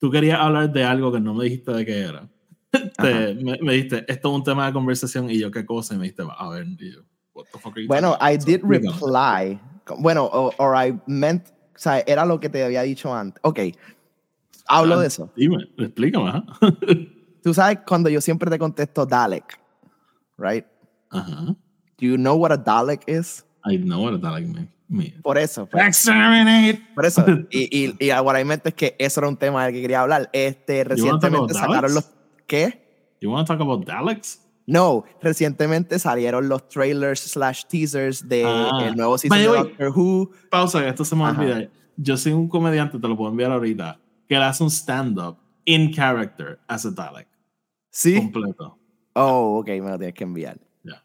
[0.00, 2.28] Tú querías hablar de algo que no me dijiste de qué era.
[2.70, 5.94] Te- me, me dijiste, esto es un tema de conversación y yo, ¿qué cosa?
[5.94, 7.00] Y me dijiste, a ver, y yo,
[7.34, 9.58] what the fuck are you Bueno, I did reply.
[9.98, 13.40] Bueno, or, or I meant, o sea, era lo que te había dicho antes.
[13.42, 13.60] Ok,
[14.66, 15.32] hablo Ah, de eso.
[15.34, 16.28] Dime, explícame.
[16.28, 16.44] ajá.
[17.42, 19.58] Tú sabes cuando yo siempre te contesto Dalek,
[20.36, 20.66] right?
[21.10, 21.46] Ajá.
[22.00, 23.44] Do you know what a Dalek is?
[23.64, 24.68] I know what that like me.
[24.88, 25.14] me.
[25.22, 25.66] Por eso.
[25.66, 26.80] pues, Exterminate.
[26.94, 27.24] Por eso.
[27.50, 30.02] Y, y, y what I meant es que eso era un tema del que quería
[30.02, 30.28] hablar.
[30.32, 32.10] Este, recientemente sacaron los...
[32.48, 33.16] ¿Qué?
[33.20, 34.40] You want to talk about Daleks?
[34.66, 38.80] No, recientemente salieron los trailers slash teasers de Ah.
[38.86, 40.30] el nuevo season de Doctor Who.
[40.50, 41.40] Pausa, esto se me Ajá.
[41.40, 41.68] olvida.
[41.96, 45.92] Yo soy un comediante, te lo puedo enviar ahorita, que él hace un stand-up in
[45.92, 47.28] character as a Dalek.
[47.90, 48.16] Sí.
[48.16, 48.78] Completo.
[49.14, 50.58] Oh, ok, me lo tienes que enviar.
[50.84, 51.02] Ya.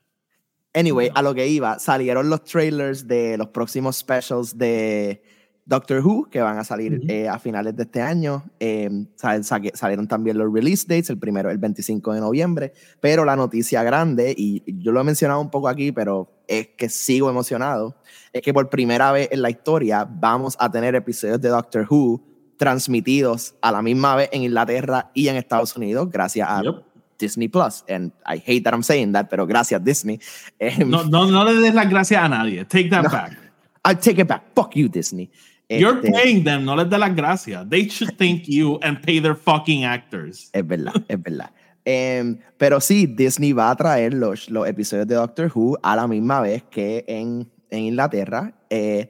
[0.74, 5.24] Anyway, a lo que iba, salieron los trailers de los próximos specials de
[5.66, 7.06] Doctor Who que van a salir Ujú.
[7.08, 8.44] eh, a finales de este año.
[8.60, 13.24] Eh, sal- saque- salieron también los release dates, el primero el 25 de noviembre, pero
[13.24, 17.30] la noticia grande, y yo lo he mencionado un poco aquí, pero es que sigo
[17.30, 17.96] emocionado,
[18.34, 22.22] es que por primera vez en la historia vamos a tener episodios de Doctor Who
[22.58, 26.76] transmitidos a la misma vez en Inglaterra y en Estados Unidos, gracias a Yep.
[27.20, 27.86] Disney Plus.
[27.88, 30.20] And I hate that I'm saying that, pero gracias Disney.
[30.60, 32.66] Em, No, no, no le des las gracias a nadie.
[32.66, 33.10] Take that No.
[33.10, 33.38] back.
[33.86, 34.44] I take it back.
[34.56, 35.30] Fuck you, Disney.
[35.70, 37.68] You're Este, paying them, no les des las gracias.
[37.70, 40.50] They should thank you and pay their fucking actors.
[40.54, 41.52] Es verdad, es verdad.
[41.86, 46.08] Em, pero sí, Disney va a traer los, los episodios de Doctor Who a la
[46.08, 48.54] misma vez que en, en Inglaterra.
[48.70, 49.10] eh,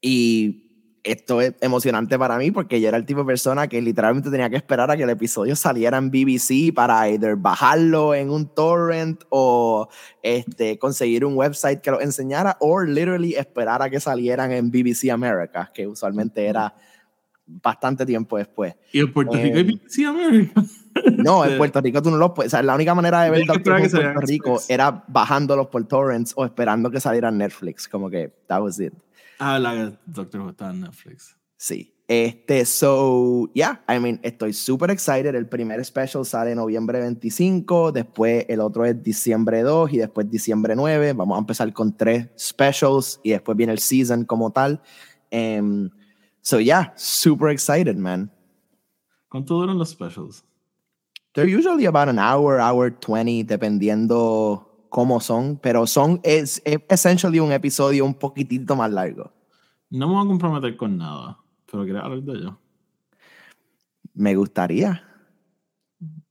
[0.00, 0.61] y
[1.04, 4.48] esto es emocionante para mí porque yo era el tipo de persona que literalmente tenía
[4.48, 9.22] que esperar a que el episodio saliera en BBC para either bajarlo en un torrent
[9.28, 9.88] o
[10.22, 15.10] este, conseguir un website que lo enseñara o literally esperar a que salieran en BBC
[15.10, 16.72] America, que usualmente era
[17.46, 18.74] bastante tiempo después.
[18.92, 20.62] Y en Puerto Rico hay Em, BBC America.
[21.16, 22.52] No, en Puerto Rico tú no los puedes.
[22.52, 25.84] O sea, la única manera de ver Doctor Who en Puerto Rico era bajándolos por
[25.86, 27.88] torrents o esperando que saliera en Netflix.
[27.88, 28.92] Como que, that was it.
[29.44, 31.36] Ah, la Doctor Who está en Netflix.
[31.56, 31.92] Sí.
[32.06, 35.34] Este, so, yeah, I mean, estoy súper excited.
[35.34, 40.76] El primer special sale noviembre 25, después el otro es diciembre 2 y después diciembre
[40.76, 41.14] 9.
[41.14, 44.80] Vamos a empezar con tres specials y después viene el season como tal.
[45.32, 45.90] Em,
[46.40, 48.30] so, yeah, super excited, man.
[49.28, 50.44] ¿Cuánto duran los specials?
[51.34, 57.40] They're usually about an hour, hour 20, dependiendo cómo son, pero son, es, es essentially
[57.40, 59.32] un episodio un poquitito más largo.
[59.88, 62.58] No me voy a comprometer con nada, pero quería hablar de ello.
[64.12, 65.02] Me gustaría.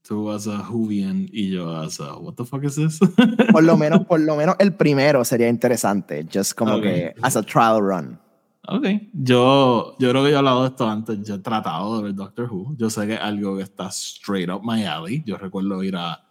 [0.07, 2.99] Tú as a Whovian y yo as a what the fuck is this?
[3.51, 6.81] Por lo menos, por lo menos el primero sería interesante, just como Ok.
[6.83, 8.19] que as a trial run.
[8.67, 11.17] ok, yo, yo creo que yo he hablado de esto antes.
[11.23, 12.75] Yo he tratado de ver Doctor Who.
[12.77, 15.23] Yo sé que es algo que está straight up my alley.
[15.25, 16.23] Yo recuerdo ir a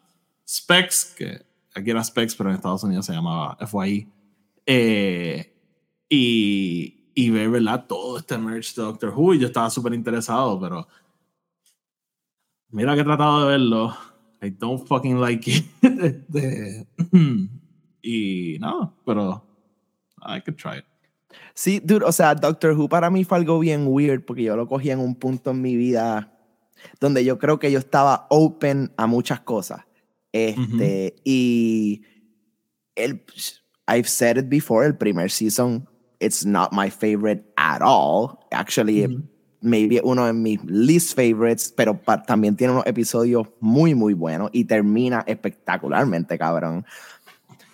[0.47, 4.09] Specs, que aquí era Specs, pero en Estados Unidos se llamaba FYI.
[4.67, 5.57] Eh,
[6.09, 7.87] y, y ver, ¿verdad?
[7.87, 9.35] Todo este merch de Doctor Who.
[9.35, 10.87] Y yo estaba súper interesado, pero
[12.71, 13.97] mira que he tratado de verlo.
[14.43, 15.67] I don't fucking like it.
[16.01, 16.87] Este,
[18.03, 19.45] y no, pero
[20.23, 20.85] I could try it.
[21.55, 24.67] Sí, dude, o sea, Doctor Who para mí fue algo bien weird porque yo lo
[24.67, 26.33] cogí en un punto en mi vida
[26.99, 29.83] donde yo creo que yo estaba open a muchas cosas.
[30.33, 32.03] Este, y
[32.97, 33.23] el,
[33.89, 35.87] I've said it before, el primer season,
[36.21, 38.39] it's not my favorite at all.
[38.53, 39.09] Actually,
[39.61, 44.65] maybe uno de mis least favorites, pero también tiene unos episodios muy, muy buenos y
[44.65, 46.85] termina espectacularmente, cabrón.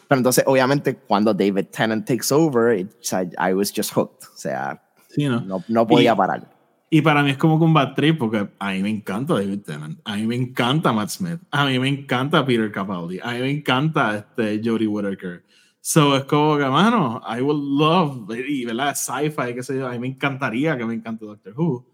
[0.09, 2.91] Pero entonces, obviamente, cuando David Tennant takes over, it-
[3.39, 4.25] I was just hooked.
[4.33, 5.41] O sea, Sí, ¿no?
[5.41, 6.56] no, no podía Y- parar.
[6.89, 10.17] Y para mí es como bad trip porque a mí me encanta David Tennant, a
[10.17, 14.19] mí me encanta Matt Smith, a mí me encanta Peter Capaldi, a mí me encanta
[14.19, 15.45] este Jodie Whittaker.
[15.81, 19.93] So es como que, mano, I would love, y verdad, sci-fi, qué sé yo, a
[19.93, 21.87] mí me encantaría que me encante Doctor Who,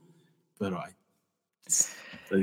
[0.59, 0.93] pero ay.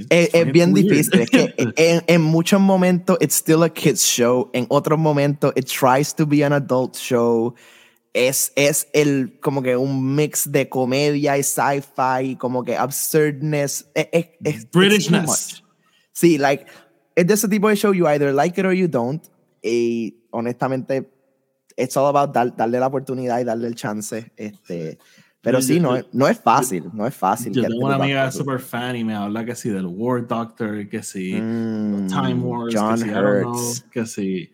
[0.09, 1.19] Es, es bien difícil.
[1.19, 4.49] Es que en, en muchos momentos it's still a kids show.
[4.53, 7.55] En otros momentos it tries to be an adult show.
[8.13, 13.89] Es, es el como que un mix de comedia y sci-fi, como que absurdness.
[13.93, 15.63] Es, es- es- it's too Britishness.
[16.11, 16.65] Sí, like,
[17.15, 19.23] es de ese tipo de show, you either like it or you don't.
[19.61, 21.09] Y honestamente,
[21.77, 24.31] it's all about dar- darle la oportunidad y darle el chance.
[24.35, 24.97] Este,
[25.41, 27.53] Pero Yo- sí, yo- no, es- no es fácil, no es fácil.
[27.53, 31.01] Yo tengo una amiga super fan y me habla que sí del War Doctor, que
[31.01, 33.85] sí Mm, Time Wars, John que sí, Hurts.
[33.89, 34.51] que sí.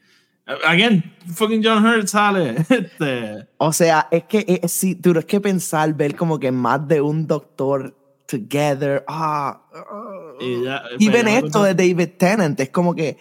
[0.47, 2.55] Again, fucking John Hurt sale.
[2.69, 6.87] Este, O sea, es que eh, sí, duro, es que pensar, ver como que más
[6.87, 7.95] de un doctor
[8.27, 9.03] together.
[9.07, 10.33] Ah, ah.
[10.39, 13.17] y ya- y pero ven esto de David Tennant, es como que,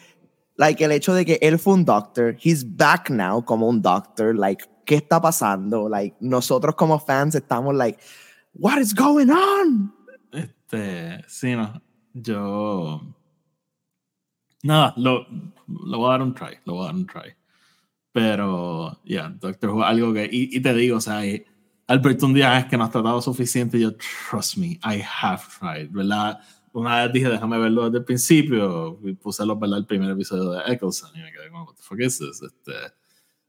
[0.57, 4.37] like, el hecho de que él fue un doctor, he's back now como un doctor,
[4.37, 5.89] like, ¿qué está pasando?
[5.89, 7.99] Like, nosotros como fans estamos like,
[8.55, 9.95] what is going on?
[10.31, 11.81] Este, sí, no.
[12.12, 13.01] Yo.
[14.65, 15.27] Nada, lo,
[15.69, 16.59] lo voy a dar un try.
[16.65, 17.35] Lo voy a dar un try.
[18.12, 20.25] Pero, ya, Doctor Who, algo que.
[20.25, 21.45] Y, y te digo, o sea, eh,
[21.87, 23.77] Alberto, un día es que no has tratado suficiente.
[23.77, 23.93] y Yo,
[24.31, 26.41] trust me, I have tried, ¿verdad?
[26.73, 28.99] Una vez dije, déjame verlo desde el principio.
[29.05, 29.79] Y puse los, ¿verdad?
[29.81, 31.11] El primer episodio de Eccleston.
[31.15, 32.43] Y me quedé como, what the fuck is this?
[32.43, 32.73] Este,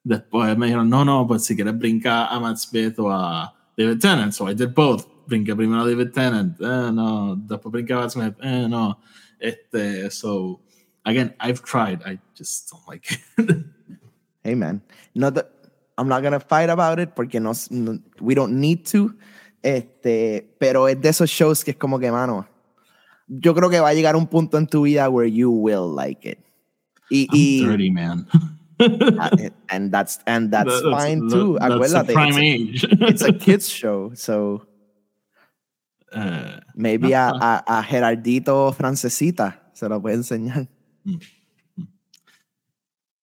[0.04, 4.00] después me dijeron, no, no, pues si quieres brincar a Matt Smith o a David
[4.00, 4.34] Tennant.
[4.34, 5.06] So I did both.
[5.28, 6.60] Brinqué primero a David Tennant.
[6.60, 7.38] Eh, no.
[7.38, 8.36] Después brinqué a Matt Smith.
[8.42, 9.00] Eh, no.
[9.40, 10.62] Este, so,
[11.06, 12.02] again, I've tried.
[12.06, 13.06] I just don't like
[13.38, 13.66] it.
[14.44, 14.82] Hey man,
[15.16, 15.42] no te-
[15.98, 19.16] I'm not gonna fight about it porque no, no- we don't need to.
[19.64, 22.48] Este, pero es de esos shows que es como que, mano,
[23.28, 26.24] yo creo que va a llegar un punto en tu vida where you will like
[26.30, 26.38] it.
[27.10, 28.28] Y, y I'm 30, man.
[29.70, 31.58] and that's and that's That- fine that- too.
[31.60, 32.86] That's a Acuérdate, prime it's a, age.
[33.10, 34.68] it's a kids show, so
[36.14, 40.68] Eh, maybe a, a, a Gerardito Francesita se lo puede enseñar.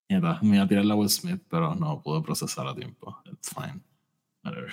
[0.10, 3.18] Mierda, me iba a tirar la Will Smith, pero no pude procesar a tiempo.
[3.32, 3.82] It's fine.
[4.44, 4.72] Whatever.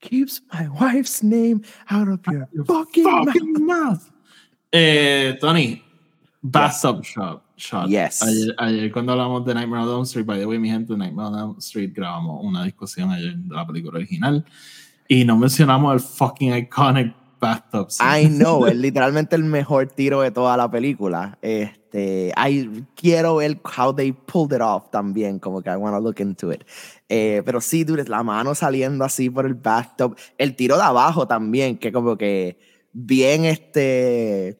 [0.00, 3.26] Keeps my wife's name out of your fucking mouth.
[3.26, 4.10] Fucking mouth.
[4.72, 5.82] Eh, Tony,
[6.42, 7.42] bathtub shot.
[7.56, 7.88] shot.
[7.88, 8.22] Yes.
[8.22, 11.26] Ayer, ayer cuando hablamos de Nightmare on Elm Street, by the way, mi gente, Nightmare
[11.26, 14.44] on Elm Street grabamos una discusión ayer de la película original
[15.08, 17.14] y no mencionamos el fucking iconic
[18.00, 21.38] I know, es literalmente el mejor tiro de toda la película.
[21.42, 26.00] Este, I quiero ver how they pulled it off también, como que I want to
[26.00, 26.62] look into it.
[27.08, 31.26] Eh, pero sí, dude, la mano saliendo así por el bathtub, el tiro de abajo
[31.26, 32.58] también, que como que
[32.92, 34.58] bien este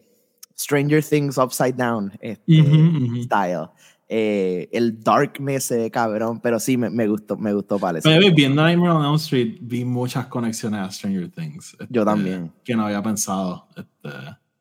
[0.59, 3.23] Stranger Things Upside Down este, Ujú, ujú.
[3.23, 3.69] style.
[4.09, 8.09] Eh, el darkness eh, cabrón, pero sí me, me gustó, me gustó para eso.
[8.35, 11.77] Viendo Nightmare on Elm Street, vi muchas conexiones a Stranger Things.
[11.91, 12.53] Yo este, también.
[12.65, 13.67] Que no había pensado.
[13.77, 14.09] Este,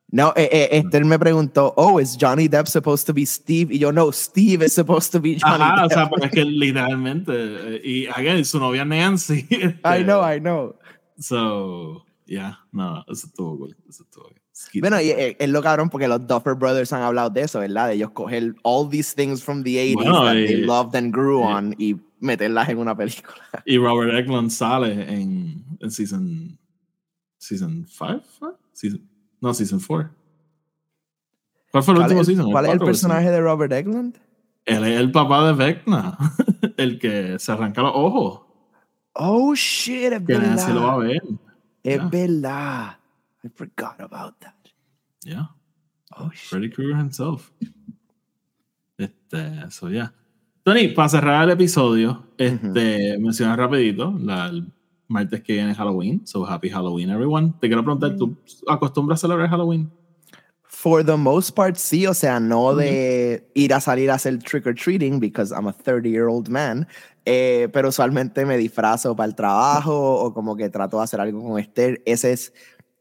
[0.10, 3.76] No, eh, eh, Esther me preguntó, oh, is Johnny Depp supposed to be Steve?
[3.76, 5.94] Y yo, no, Steve is supposed to be Johnny Ajá, o Depp.
[5.94, 7.32] sea, pero es que literalmente.
[7.36, 9.46] eh, Y again, su novia Nancy.
[9.50, 10.76] este, I know, I know.
[11.20, 13.76] So, yeah, no, eso estuvo cool.
[13.88, 14.42] Eso estuvo cool.
[14.56, 17.60] Skid- Bueno, y eh, es lo cabrón porque los Duffer Brothers han hablado de eso,
[17.60, 17.90] ¿verdad?
[17.90, 21.14] De ellos coger all these things from the 80s Bueno, that y- they loved and
[21.14, 23.36] grew y- on y meterlas en una película.
[23.66, 26.58] Y Robert Eglund sale en, en season.
[27.38, 28.58] Season 5?
[28.72, 29.02] Season,
[29.42, 30.10] no, season 4.
[31.72, 32.52] ¿Cuál fue el ¿Cuál último es, season?
[32.52, 34.18] cuál es el personaje de Robert Eglund?
[34.66, 36.18] Él es el papá de Vecna.
[36.78, 38.42] el que se arranca los ojos.
[39.14, 41.14] Oh, shit, es Que Nancy lo va a verdad.
[41.14, 41.22] ver.
[41.84, 42.08] Es Yeah.
[42.10, 42.98] verdad.
[43.46, 44.56] I forgot about that.
[45.24, 45.46] Yeah.
[46.18, 46.50] Oh, shit.
[46.50, 47.52] Freddy Krueger himself.
[48.98, 50.12] Este, so yeah.
[50.64, 54.74] Tony, para cerrar el episodio, este, menciona rapidito, la, el
[55.08, 57.54] martes que viene es Halloween, so happy Halloween everyone.
[57.60, 58.36] Te quiero preguntar, ¿tú
[58.68, 59.92] acostumbras a celebrar Halloween?
[60.64, 64.66] For the most part, sí, o sea, no de ir a salir a hacer trick
[64.66, 66.88] or treating, because I'm a 30 year old man,
[67.26, 71.44] eh, pero usualmente me disfrazo para el trabajo o como que trato de hacer algo
[71.44, 72.02] con Esther.
[72.06, 72.54] Ese es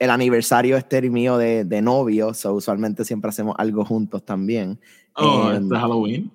[0.04, 4.78] el aniversario Esther y mío de, de novio, so usualmente siempre hacemos algo juntos también.
[5.16, 6.30] Oh, Em, este Halloween.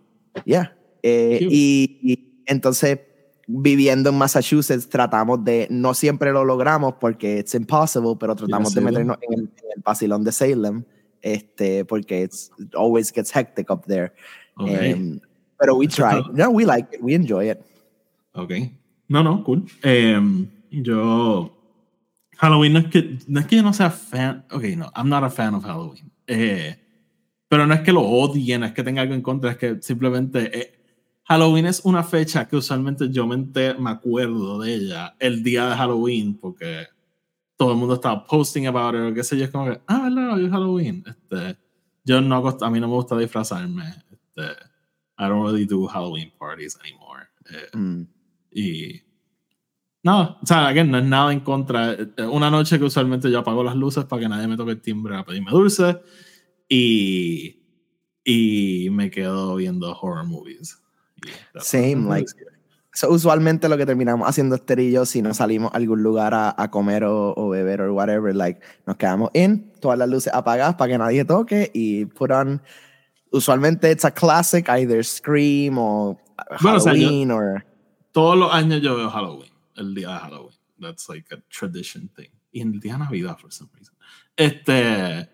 [0.45, 0.75] Yeah.
[1.03, 2.99] Eh, y, y entonces,
[3.47, 8.81] viviendo en Massachusetts, tratamos de, no siempre lo logramos porque it's impossible, pero tratamos de
[8.81, 10.83] meternos en el, en el vacilón de Salem,
[11.21, 14.11] este, porque it's, it always gets hectic up there.
[14.57, 14.69] Ok.
[14.95, 15.19] Um,
[15.57, 16.23] pero we try.
[16.33, 17.01] No, we like it.
[17.01, 17.59] We enjoy it.
[18.33, 18.51] Ok.
[19.09, 19.65] No, no, cool.
[19.83, 21.51] Em, yo.
[22.39, 24.45] Halloween no es, que, no es que yo no sea fan.
[24.51, 26.11] Ok, no, I'm not a fan of Halloween.
[26.27, 26.77] Eh,
[27.47, 29.81] pero no es que lo odie, no es que tenga algo en contra, es que
[29.81, 30.57] simplemente.
[30.59, 30.75] eh,
[31.25, 35.69] Halloween es una fecha que usualmente yo me, enter- me acuerdo de ella el día
[35.69, 36.87] de Halloween, porque
[37.55, 39.43] todo el mundo estaba posting about it o qué sé yo.
[39.45, 41.03] Es como que, ah, verdad, hoy es Halloween.
[41.05, 41.57] Este,
[42.03, 43.83] yo no, a mí no me gusta disfrazarme.
[44.11, 44.41] Este,
[45.19, 47.25] I don't really do Halloween parties anymore.
[47.51, 48.03] Eh, Mm.
[48.51, 49.01] y
[50.03, 51.95] nada, o sea, again, no es nada en contra.
[52.31, 55.15] Una noche que usualmente yo apago las luces para que nadie me toque el timbre
[55.17, 55.99] a pedirme dulce
[56.67, 57.63] y,
[58.23, 60.81] y me quedo viendo horror movies.
[61.59, 62.31] Same, like-.
[62.91, 64.57] So, usualmente lo que terminamos haciendo
[64.91, 68.35] yo, si no salimos a algún lugar a, a comer o, o, beber o whatever,
[68.35, 72.61] like, nos quedamos in, todas las luces apagadas para que nadie toque y put on.
[73.31, 76.19] Usualmente it's a classic, either Scream o
[76.61, 77.65] Bueno, o sea, yo- Halloween or.
[78.11, 79.48] Todos los años yo veo Halloween,
[79.79, 80.55] el día de Halloween.
[80.79, 82.29] That's like a tradition thing.
[82.51, 83.95] Y el día de Navidad, for some reason.
[84.37, 85.27] Este.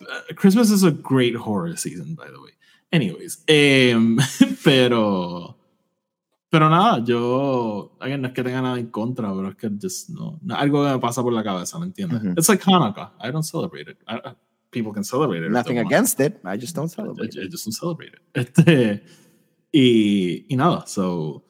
[0.00, 2.52] uh, Christmas is a great horror season, by the way.
[2.92, 4.18] Anyways, em,
[4.64, 5.56] pero.
[6.50, 7.92] Pero nada, yo.
[8.00, 10.40] again, no es que tenga nada en contra, pero es que just no.
[10.42, 12.20] no algo que me pasa por la cabeza, ¿me entiendes?
[12.22, 12.32] Ujú.
[12.36, 13.12] It's like Hanukkah.
[13.20, 13.98] I don't celebrate it.
[14.08, 14.34] I- I-
[14.72, 15.50] people can celebrate it.
[15.52, 15.86] Nothing want.
[15.86, 17.36] against it, I just don't I, celebrate.
[17.38, 18.20] I just don't celebrate it.
[18.34, 19.04] Este,
[19.72, 21.44] y, y nada, so.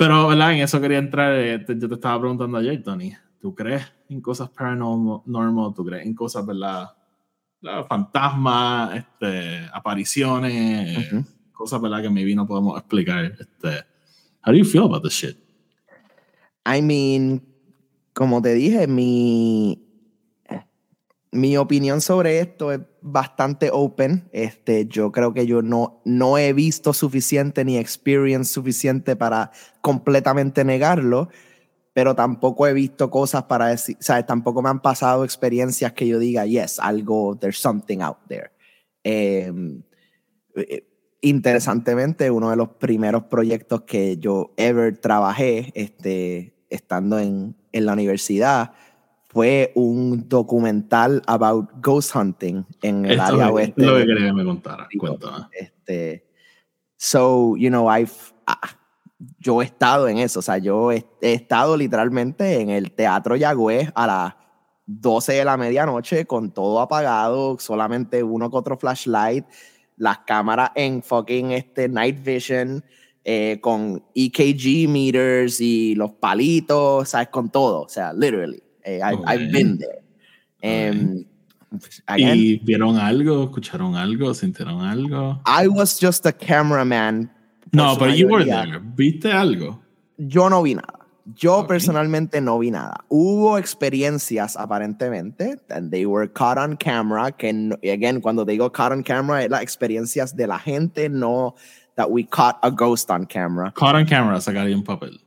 [0.00, 0.54] Pero, ¿verdad?
[0.54, 1.34] En eso quería entrar.
[1.34, 3.12] eh, te- yo te estaba preguntando ayer, Tony.
[3.38, 5.20] ¿Tú crees en cosas paranormal?
[5.26, 5.74] normal?
[5.76, 6.88] ¿Tú crees en cosas, verdad?
[7.86, 11.24] Fantasmas, este, apariciones, Ujú.
[11.52, 12.00] cosas, ¿verdad?
[12.00, 13.26] Que maybe no podemos explicar.
[13.26, 13.68] Este,
[14.42, 15.36] how do you feel about this shit?
[16.64, 17.42] I mean,
[18.14, 19.78] como te dije, mi,
[21.32, 24.28] mi opinión sobre esto es bastante open.
[24.32, 30.64] Este, yo creo que yo no, no he visto suficiente ni experience suficiente para completamente
[30.64, 31.28] negarlo,
[31.92, 34.26] pero tampoco he visto cosas para decir, ¿sabes?
[34.26, 38.50] Tampoco me han pasado experiencias que yo diga, yes, algo, there's something out there.
[39.04, 39.52] Eh,
[41.20, 47.92] interesantemente, uno de los primeros proyectos que yo ever trabajé, este, estando en, en la
[47.92, 48.72] universidad,
[49.32, 53.82] fue un documental about ghost hunting en el Esto área es oeste.
[53.82, 54.88] lo que quería que me contara.
[54.98, 55.46] Cuéntame.
[55.52, 56.26] Este,
[56.96, 58.10] so, you know, I've,
[58.48, 58.58] ah,
[59.38, 63.36] yo he estado en eso, o sea, yo he, he estado literalmente en el Teatro
[63.36, 64.34] Yagüez a las
[64.86, 69.44] 12 de la medianoche con todo apagado, solamente uno que otro flashlight,
[69.96, 72.84] las cámaras en fucking este night vision,
[73.22, 77.28] eh, con EKG meters y los palitos, ¿sabes?
[77.28, 78.60] Con todo, o sea, literally.
[78.84, 80.02] Eh, I've, been there.
[80.62, 81.24] Em,
[82.06, 83.44] again, ¿Y vieron algo?
[83.44, 84.34] ¿Escucharon algo?
[84.34, 85.40] ¿Sintieron algo?
[85.46, 87.30] I was just a cameraman.
[87.72, 88.80] No, pero you were there.
[88.80, 89.80] ¿Viste algo?
[90.18, 90.98] Yo no vi nada.
[91.36, 91.68] Yo Ok.
[91.68, 93.04] personalmente no vi nada.
[93.08, 98.90] Hubo experiencias aparentemente, and they were caught on camera, que, no- again, cuando digo caught
[98.92, 101.54] on camera, es las experiencias de la gente, no
[101.96, 103.70] that we caught a ghost on camera.
[103.72, 105.20] Caught on camera, sacaría un papel.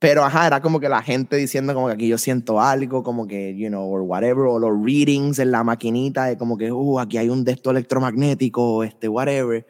[0.00, 3.26] Pero ajá, era como que la gente diciendo como que aquí yo siento algo, como
[3.28, 6.98] que, you know, or whatever, o los readings en la maquinita, de como que, uh,
[7.00, 9.66] aquí hay un de esto electromagnético, este, whatever.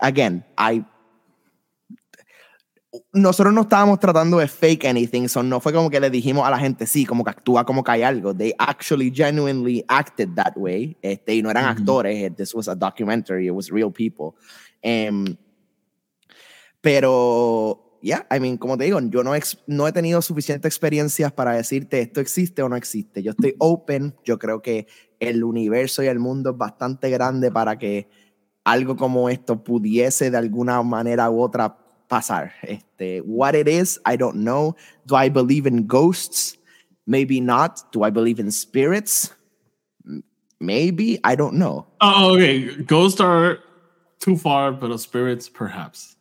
[0.00, 0.82] Again, I.
[3.12, 6.50] Nosotros no estábamos tratando de fake anything, so no fue como que le dijimos a
[6.50, 8.34] la gente, sí, como que actúa como que hay algo.
[8.34, 10.96] They actually genuinely acted that way.
[11.02, 11.72] Este, y no eran Ujú.
[11.72, 14.38] actores, eh, this was a documentary, it was real people.
[14.80, 15.36] Em,
[16.80, 21.32] pero, yeah, I mean, como te digo, yo no, ex- no he tenido suficientes experiencias
[21.32, 23.22] para decirte esto existe o no existe.
[23.22, 24.86] Yo estoy open, yo creo que
[25.20, 28.08] el universo y el mundo es bastante grande para que
[28.64, 31.76] algo como esto pudiese de alguna manera u otra
[32.08, 32.52] pasar.
[32.62, 34.76] Este, what it is, I don't know.
[35.06, 36.58] Do I believe in ghosts?
[37.06, 37.90] Maybe not.
[37.92, 39.32] Do I believe in spirits?
[40.60, 41.18] Maybe.
[41.24, 41.86] I don't know.
[42.00, 42.82] Oh, okay.
[42.84, 43.60] Ghosts are
[44.20, 46.16] too far, pero spirits, perhaps.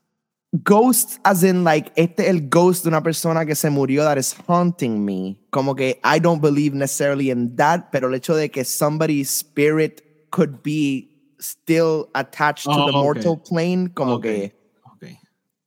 [0.63, 4.33] Ghost, as in like, este el ghost de una persona que se murió that is
[4.47, 5.37] haunting me.
[5.51, 10.01] Como que I don't believe necessarily in that, pero el hecho de que somebody's spirit
[10.31, 13.01] could be still attached to Oh, the okay.
[13.01, 14.49] mortal plane, como Okay.
[14.49, 14.55] que
[14.95, 15.19] Okay.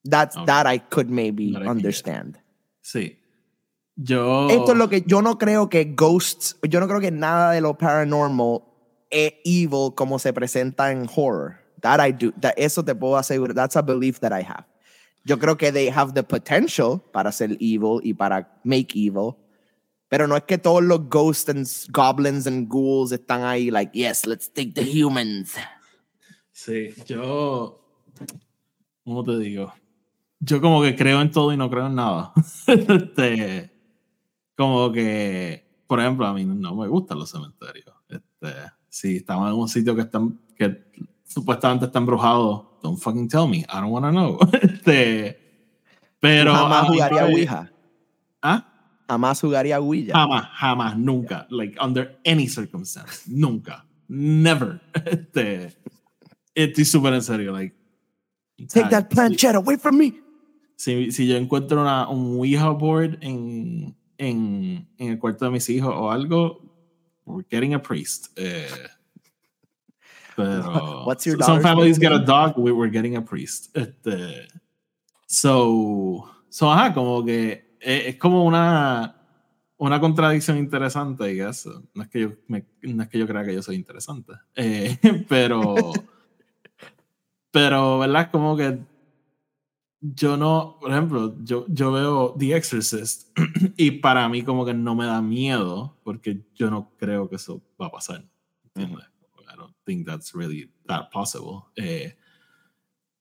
[0.05, 2.39] that's, that I could maybe I understand.
[2.83, 3.19] Sí.
[3.97, 4.49] Yo.
[4.49, 7.61] Esto es lo que yo no creo que ghosts, yo no creo que nada de
[7.61, 8.63] lo paranormal
[9.11, 11.57] es evil como se presenta en horror.
[11.83, 13.55] That I do, that eso te puedo asegurar.
[13.55, 14.65] That's a belief that I have.
[15.25, 19.37] Yo creo que they have the potential para ser evil y para make evil.
[20.09, 24.27] Pero no es que todos los ghosts and goblins and ghouls están ahí like, yes,
[24.27, 25.55] let's take the humans.
[26.53, 27.81] Sí, yo.
[29.05, 29.73] ¿Cómo te digo?
[30.41, 32.33] Yo como que creo en todo y no creo en nada.
[32.67, 33.71] este,
[34.57, 37.95] como que, por ejemplo, a mí no me gustan los cementerios.
[38.09, 38.49] Este,
[38.89, 40.91] si estamos en un sitio que, están, que
[41.31, 43.59] supuestamente está embrujado, don't fucking tell me.
[43.69, 44.39] I don't want to know.
[44.63, 45.39] este,
[46.19, 46.53] pero.
[46.53, 47.73] jamás jugaría me- Ouija.
[48.43, 48.67] ¿Ah?
[49.09, 50.13] Jamás jugaría Ouija.
[50.13, 51.47] Jamás, jamás, nunca.
[51.51, 53.23] Like, under any circumstance.
[53.27, 53.85] Nunca.
[54.09, 54.81] Never.
[55.05, 55.77] Este,
[56.55, 57.53] estoy súper en serio.
[57.53, 57.75] Like,
[58.69, 60.13] Take that planchette away from me.
[60.77, 65.69] Si, si yo encuentro una, un Ouija board en, en, en el cuarto de mis
[65.71, 66.61] hijos o algo,
[67.25, 68.29] we're getting a priest.
[68.37, 68.67] Eh,
[70.45, 73.77] pero What's your some families get a dog, we, we're getting a priest.
[73.77, 74.49] Este,
[75.31, 79.15] So, so ajá, como que es, es como una,
[79.77, 81.85] una contradicción interesante, y eso.
[81.95, 84.99] No es que yo, me, no es que yo crea que yo soy interesante, eh,
[85.29, 85.93] pero,
[87.53, 88.29] pero, ¿verdad?
[88.33, 88.81] Como que
[90.01, 93.29] yo no, por ejemplo, yo, yo veo The Exorcist
[93.77, 97.63] y para mí como que no me da miedo porque yo no creo que eso
[97.81, 98.25] va a pasar.
[98.75, 99.07] ¿entiendes?
[99.91, 101.67] Think that's really that possible.
[101.77, 102.15] Eh,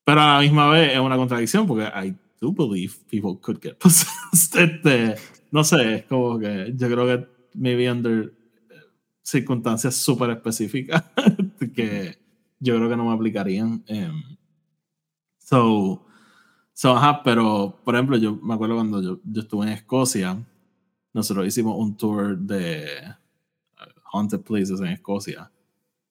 [0.05, 3.79] pero a la misma vez es una contradicción porque I do believe people could get
[3.79, 4.55] possessed.
[4.55, 5.15] Este,
[5.49, 8.35] no sé, es como que yo creo que maybe under
[8.69, 8.75] eh,
[9.23, 11.05] circunstancias súper específicas
[11.75, 12.19] que
[12.59, 13.83] yo creo que no me aplicarían.
[13.89, 14.37] Um,
[15.39, 16.05] so,
[16.71, 20.37] so, ajá, pero por ejemplo, yo me acuerdo cuando yo, yo estuve en Escocia,
[21.13, 22.85] nosotros hicimos un tour de
[23.79, 25.51] uh, haunted places en Escocia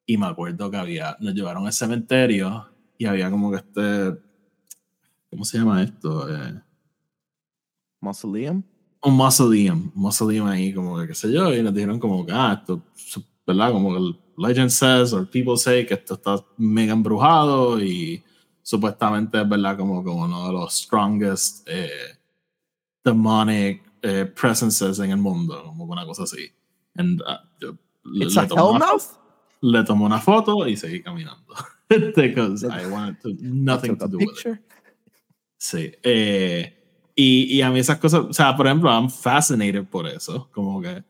[0.09, 4.19] y me acuerdo que había, nos llevaron al cementerio y había como que este,
[5.29, 6.35] ¿cómo se llama esto?
[6.35, 6.63] Eh,
[8.01, 8.63] Mausoleum.
[9.03, 12.33] un mausoleum, un mausoleum ahí, como que qué sé yo, y nos dijeron como que,
[12.33, 12.83] ah, esto,
[13.47, 13.71] ¿verdad?
[13.71, 18.25] Como que el legend says, or people say, que esto está mega embrujado y
[18.63, 19.77] supuestamente es, ¿verdad?
[19.77, 22.19] Como, como uno de los strongest eh,
[23.05, 26.51] demonic eh, presences en el mundo, como una cosa así.
[26.97, 27.77] And, uh,
[28.15, 29.19] It's a hellmouth.
[29.61, 31.55] Le tomé una foto y seguí caminando.
[31.89, 34.61] Because I wanted to, nothing to do with it.
[35.59, 35.93] Sí.
[36.03, 36.79] eh,
[37.21, 40.81] y, y a mí esas cosas, o sea, por ejemplo, I'm fascinated por eso, como
[40.81, 41.03] que,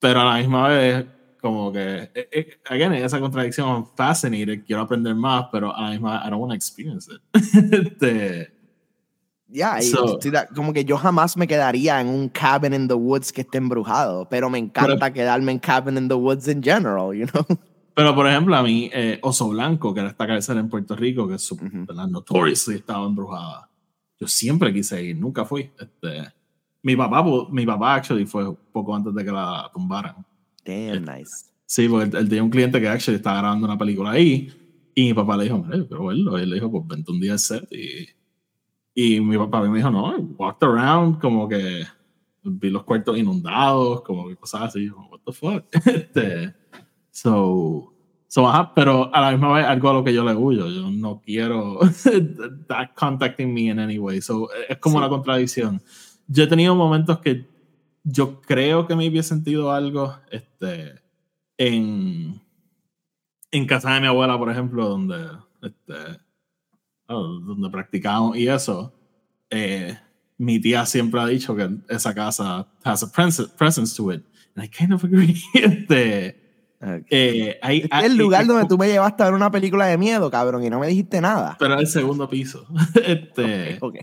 [0.00, 1.06] pero a la misma vez,
[1.42, 5.90] como que, eh, eh, again, esa contradicción, I'm fascinated, quiero aprender más, pero a la
[5.90, 7.20] misma vez, I don't want to experience it.
[7.72, 8.55] Este,
[9.56, 10.18] Ya, y So-
[10.54, 14.28] como que yo jamás me quedaría en un cabin in the woods que esté embrujado,
[14.28, 17.42] pero me encanta quedarme en cabin in the woods in general, you know?
[17.94, 21.26] pero, por ejemplo, a mí, eh, Oso Blanco, que era esta cabecera en Puerto Rico,
[21.26, 21.86] que es Ujú.
[21.86, 22.06] ¿verdad?
[22.06, 23.70] notoriously estaba embrujada.
[24.20, 25.70] Yo siempre quise ir, nunca fui.
[25.78, 26.30] Este,
[26.82, 30.16] mi papá, mi papá, actually, fue poco antes de que la tumbaran.
[30.66, 31.46] Damn nice.
[31.64, 34.52] Sí, porque él, él tenía un cliente que actually estaba grabando una película ahí
[34.94, 36.12] y mi papá le dijo, hombre, pero.
[36.12, 37.66] Y él le dijo, pues vente un día al set.
[37.72, 38.06] Y,
[38.98, 41.84] y mi papá me dijo, no, walked around, como que
[42.42, 44.86] vi los cuartos inundados, como que cosas así.
[44.86, 45.64] Yo, what the fuck.
[45.86, 46.54] Este,
[47.10, 47.92] so,
[48.26, 50.68] so, ajá, pero a la misma vez algo a lo que yo le huyo.
[50.68, 51.78] Yo no quiero
[52.68, 54.22] that contacting me in any way.
[54.22, 54.98] So, es como Sí.
[54.98, 55.82] una contradicción.
[56.26, 57.46] Yo he tenido momentos que
[58.02, 60.94] yo creo que me había sentido algo este,
[61.58, 62.40] en,
[63.50, 65.16] en casa de mi abuela, por ejemplo, donde,
[65.60, 65.94] este,
[67.08, 68.92] oh, donde practicamos y eso.
[69.50, 69.96] eh,
[70.38, 74.22] mi tía siempre ha dicho que esa casa has a pres- presence to it.
[74.54, 75.34] And I kind of agree.
[75.54, 76.42] Este,
[76.82, 77.06] Ok.
[77.10, 79.50] eh, hay- Este es hay- el lugar es- donde tú me llevaste a ver una
[79.50, 81.56] película de miedo, cabrón, y no me dijiste nada.
[81.58, 82.66] Pero el segundo piso.
[83.06, 83.94] este, Ok.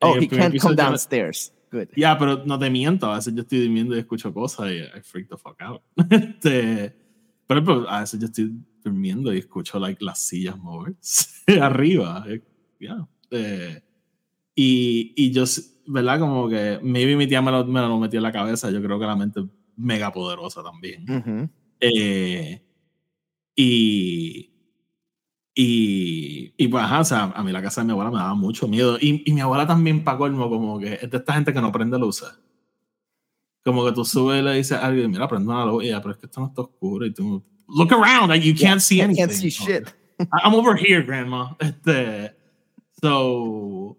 [0.00, 1.52] Oh, el he primer can't come downstairs.
[1.72, 1.88] Good.
[1.96, 5.00] Ya, pero no te miento, a veces yo estoy durmiendo y escucho cosas y I
[5.02, 5.82] freak the fuck out.
[6.10, 6.94] Este,
[7.48, 8.52] por ejemplo, a veces yo estoy
[8.84, 11.26] durmiendo y escucho like, las sillas moverse
[11.60, 12.24] arriba.
[12.28, 12.42] eh,
[12.80, 13.08] ya.
[13.30, 13.82] Eh,
[14.54, 15.44] y, y yo,
[15.86, 16.20] ¿verdad?
[16.20, 18.70] Como que maybe mi tía me lo, me lo metió en la cabeza.
[18.70, 21.10] Yo creo que la mente es mega poderosa también.
[21.10, 21.48] Ujú.
[21.80, 22.62] Eh,
[23.56, 24.50] y,
[25.54, 28.34] y, y pues, ajá, o sea, a mí la casa de mi abuela me daba
[28.34, 28.98] mucho miedo.
[29.00, 31.72] Y, y mi abuela también, para colmo, como que es de esta gente que no
[31.72, 32.28] prende luces.
[33.64, 35.84] Como que tú subes y le dices a alguien, mira, prende una luz.
[35.84, 37.06] Y ella, pero es que esto no está oscuro.
[37.06, 39.26] Y tú, look around, you can't see I anything.
[39.26, 39.92] can't see shit.
[40.32, 41.54] I'm over here, grandma.
[41.60, 42.32] Este,
[43.00, 43.96] so,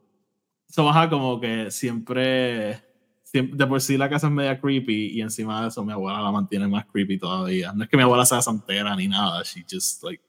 [0.67, 2.81] so, ajá, como que siempre,
[3.23, 6.21] siempre, de por sí la casa es media creepy y encima de eso mi abuela
[6.21, 7.73] la mantiene más creepy todavía.
[7.73, 10.21] No es que mi abuela sea santera ni nada, she just like,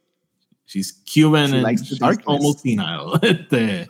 [0.66, 3.18] she's Cuban She and she's almost senile.
[3.22, 3.88] Este,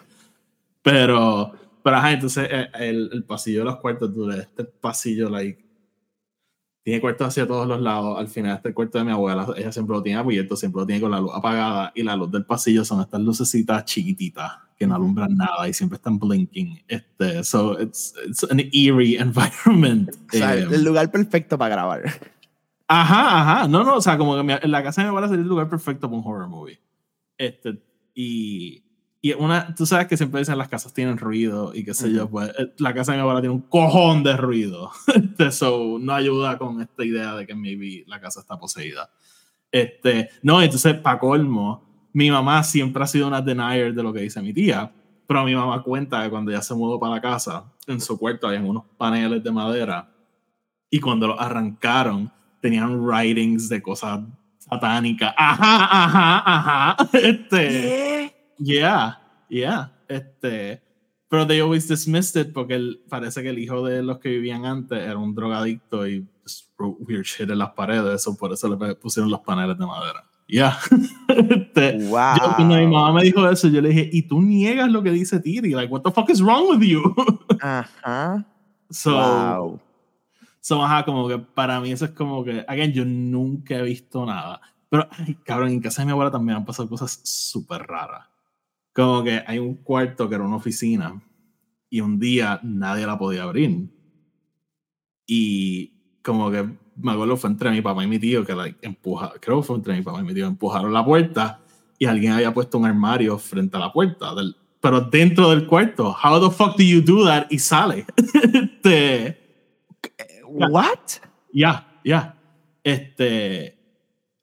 [0.83, 1.53] pero,
[1.83, 5.66] pero ajá, entonces eh, el, el pasillo de los cuartos, ves este pasillo, like,
[6.87, 8.17] tiene cuartos hacia todos los lados.
[8.17, 11.01] Al final, este cuarto de mi abuela, ella siempre lo tiene abierto, siempre lo tiene
[11.01, 11.91] con la luz apagada.
[11.97, 15.97] Y la luz del pasillo son estas lucecitas chiquititas que no alumbran nada y siempre
[15.97, 16.85] están blinking.
[16.87, 20.11] Este, so it's, it's an eerie environment.
[20.33, 22.03] O sea, Eh, el lugar perfecto para grabar.
[22.87, 23.67] Ajá, ajá.
[23.67, 25.69] No, no, o sea, como que en la casa de mi abuela sería el lugar
[25.69, 26.79] perfecto para un horror movie.
[27.37, 27.83] Este,
[28.15, 28.85] y,
[29.27, 32.25] y una, tú sabes que siempre dicen las casas tienen ruido y qué sé yo,
[32.25, 32.33] Ujú.
[32.33, 34.93] pues eh, la casa de mi abuela tiene un cojón de ruido.
[35.37, 39.11] Este, so, no ayuda con esta idea de que maybe la casa está poseída.
[39.73, 44.21] Este, no, entonces, para colmo, mi mamá siempre ha sido una denier de lo que
[44.21, 44.93] dice mi tía,
[45.27, 48.47] pero mi mamá cuenta que cuando ella se mudó para la casa, en su cuarto
[48.47, 50.09] había unos paneles de madera
[50.89, 52.31] y cuando los arrancaron
[52.61, 54.21] tenían writings de cosas
[54.59, 55.35] satánicas.
[55.37, 57.09] Ajá, ajá, ajá.
[57.13, 58.16] Este, ¿Qué?
[58.59, 59.93] Yeah, yeah.
[60.09, 60.83] Este,
[61.29, 64.65] pero they always dismissed it porque él, parece que el hijo de los que vivían
[64.65, 68.69] antes era un drogadicto y just wrote weird shit en las paredes, eso por eso
[68.69, 70.25] le pusieron los paneles de madera.
[70.49, 70.79] Ya.
[71.29, 72.37] Este, Wow.
[72.37, 75.11] yo, cuando mi mamá me dijo eso, yo le dije, ¿y tú niegas lo que
[75.11, 75.73] dice Tiri?
[75.73, 77.03] Like, what the fuck is wrong with you?
[77.61, 78.47] Ajá.
[78.91, 79.81] so, wow.
[80.61, 84.25] so, ajá, como que para mí eso es como que, again, yo nunca he visto
[84.25, 84.61] nada.
[84.89, 88.29] Pero, ay, cabrón, en casa de mi abuela también han pasado cosas súper raras.
[88.97, 91.23] Como que hay un cuarto que era una oficina
[91.91, 93.91] y un día nadie la podía abrir.
[95.27, 95.93] Y
[96.23, 96.67] como que
[96.97, 99.77] me acuerdo fue entre mi papá y mi tío que like, empuja, creo que fue
[99.77, 101.61] entre mi papá y mi tío, empujaron la puerta
[101.99, 106.17] y alguien había puesto un armario frente a la puerta, del, pero dentro del cuarto.
[106.25, 107.49] How the fuck do you do that?
[107.51, 108.07] Y sale.
[108.55, 109.39] este,
[110.49, 111.21] What?
[111.53, 112.35] ya, ya.
[112.83, 113.76] Este,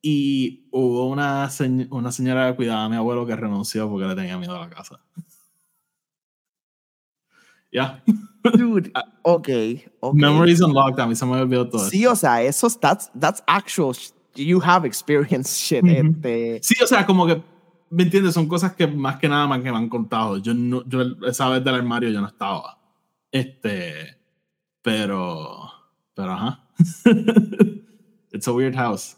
[0.05, 4.15] y hubo una, señ- una señora que cuidaba a mi abuelo que renunció porque le
[4.15, 4.99] tenía miedo a la casa.
[7.71, 8.03] Ya.
[8.53, 8.91] Dude,
[9.23, 9.49] ok,
[10.01, 10.13] ok.
[10.13, 11.89] Memories unlocked, a mí se me olvidó todo.
[11.89, 13.95] Sí, o sea, eso that's that's actual
[14.35, 15.83] you have experienced shit.
[15.83, 15.91] Ujú.
[16.11, 17.41] este, Sí, o sea, como que,
[17.89, 18.33] ¿me entiendes?
[18.33, 20.37] Son cosas que más que nada me, que me han contado.
[20.37, 22.77] Yo, no, yo esa vez del armario yo no estaba.
[23.31, 24.17] Este,
[24.81, 25.71] pero,
[26.13, 26.67] pero ajá.
[28.33, 29.15] It's a weird house.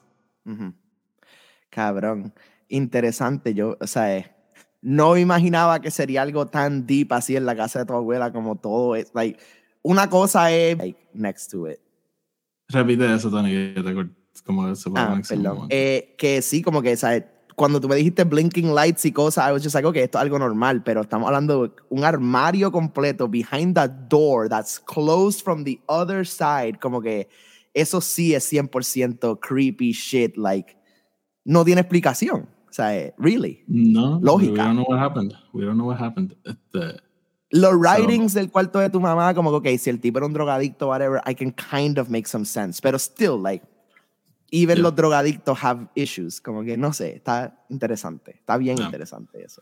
[1.70, 2.34] Cabrón,
[2.70, 3.54] interesante.
[3.54, 4.36] Yo, o sea, eh,
[4.82, 8.56] no imaginaba que sería algo tan deep así en la casa de tu abuela como
[8.56, 9.40] todo es like
[9.86, 11.80] una cosa es like, next to it.
[12.70, 13.94] Repite eso, Tony, que te
[14.44, 15.68] como la Ah, perdón.
[15.70, 17.24] Eh, que sí, como que, ¿sabes?
[17.56, 20.24] Cuando tú me dijiste blinking lights y cosas, I was just like, okay, esto es
[20.24, 25.64] algo normal, pero estamos hablando de un armario completo behind that door that's closed from
[25.64, 27.30] the other side, como que
[27.76, 30.76] eso sí es 100% creepy shit, like,
[31.44, 32.50] no tiene explicación.
[32.68, 33.64] O sea, eh, really.
[33.68, 34.52] No, Lógica.
[34.54, 35.34] We don't know what happened.
[35.54, 36.36] We don't know what happened.
[36.44, 37.00] Este,
[37.52, 40.34] Los writings del cuarto de tu mamá, como que, ok, si el tipo era un
[40.34, 42.82] drogadicto, whatever, I can kind of make some sense.
[42.82, 43.64] Pero still, like,
[44.52, 44.84] even Yeah.
[44.84, 46.42] los drogadictos have issues.
[46.42, 48.38] Como que, no sé, está interesante.
[48.40, 48.86] Está bien Yeah.
[48.88, 49.62] interesante eso.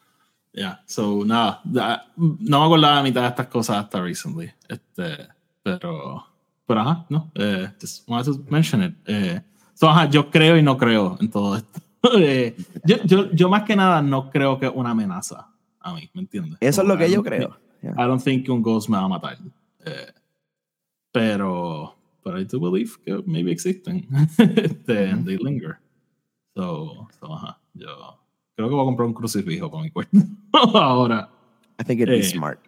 [0.56, 4.52] yeah, so nada, da- no me acordaba de mitad de estas cosas hasta recently.
[4.70, 5.28] Este,
[5.64, 6.24] pero,
[6.66, 8.96] pero ajá, no, eh, just wanted to mention it.
[9.06, 9.42] Eh,
[9.74, 11.80] so, ajá, yo creo y no creo en todo esto.
[12.18, 12.54] Eh,
[12.84, 15.48] yo, yo, yo más que nada no creo que es una amenaza
[15.80, 16.58] a mí, ¿me entiendes?
[16.60, 17.58] Eso es lo que I yo creo.
[17.82, 17.94] Yeah.
[17.98, 19.38] I don't think un ghost me va a matar.
[19.86, 20.12] Eh,
[21.14, 24.08] pero, pero I do believe que maybe existen.
[24.38, 25.80] este, and they linger.
[26.56, 28.20] So, so, ajá, yo
[28.56, 30.18] creo que voy a comprar un crucifijo para mi cuarto.
[30.74, 31.30] Ahora,
[31.80, 32.60] I think it'd be eh, smart.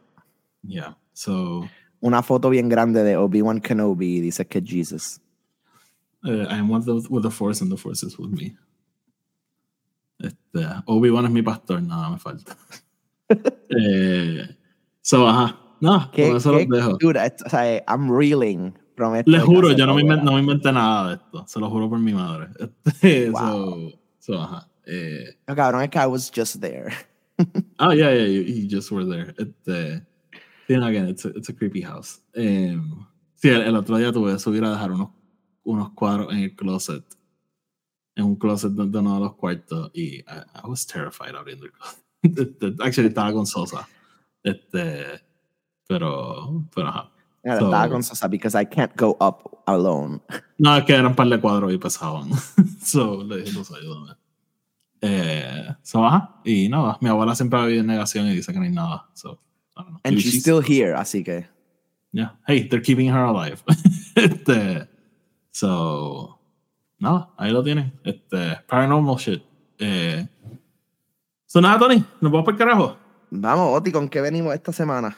[0.63, 0.95] yeah.
[1.13, 1.67] So,
[2.01, 5.19] Una foto bien grande de Obi-Wan Kenobi y dice que Jesus.
[6.23, 8.55] uh, I am the, with the force and the force is with me.
[10.19, 12.55] Este, Obi-Wan es mi pastor, nada me falta.
[13.69, 14.47] eh,
[15.01, 15.59] so, ajá.
[15.81, 16.97] No, ¿Qué, con eso qué- los dejo.
[16.99, 20.23] dude, o sea, I'm reeling from esto Les juro, yo no me, inven- abuela.
[20.23, 21.43] no me inventé nada de esto.
[21.47, 22.47] Se lo juro por mi madre.
[22.85, 23.91] Este, Wow.
[24.19, 24.67] so, so, ajá.
[24.85, 26.93] Eh, No, cabrón, es que I was just there.
[27.79, 29.33] oh, yeah, yeah, you, you just were there.
[29.37, 30.05] Este,
[30.67, 32.21] sí, no, again, it's a, it's a creepy house.
[32.33, 32.89] Em,
[33.35, 35.09] sí, el, el otro día tuve que subir a dejar unos,
[35.63, 37.03] unos cuadros en el closet.
[38.15, 39.91] En un closet de, de uno de los cuartos.
[39.93, 40.23] Y I,
[40.63, 42.03] I was terrified abriendo el closet.
[42.25, 43.87] Este, Actually, estaba con Sosa.
[44.41, 45.21] Este,
[45.87, 47.11] pero, pero ajá.
[47.43, 50.21] Yeah, So- Estaba con Sosa because I can't go up alone.
[50.57, 52.29] No, es que eran un par de cuadros y pesaban.
[52.81, 54.13] so, le dije, pues ayúdame.
[55.01, 56.39] Eh, so, ajá.
[56.45, 59.09] Y nada, mi abuela siempre ha vivido en negación y dice que no hay nada.
[59.13, 59.39] So,
[59.77, 59.99] I don't know.
[60.03, 61.47] And she's she's- still here, así que.
[62.11, 62.31] Yeah.
[62.47, 63.61] Hey, they're keeping her alive.
[64.15, 64.87] este,
[65.51, 66.39] so,
[66.99, 67.91] nada, ahí lo tienen.
[68.05, 69.43] Este, paranormal shit.
[69.79, 70.25] Eh,
[71.45, 72.97] so, nada, Tony, nos vamos para el carajo.
[73.31, 75.17] Vamos, Oti, ¿con qué venimos esta semana?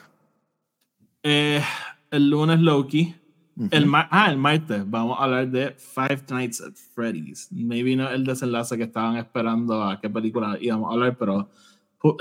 [1.22, 1.62] Eh,
[2.10, 3.14] el lunes Loki.
[3.56, 3.68] Ujú.
[3.72, 7.48] El ma- ah, el martes vamos a hablar de Five Nights at Freddy's.
[7.52, 11.48] Maybe no el desenlace que estaban esperando a qué película íbamos a hablar, pero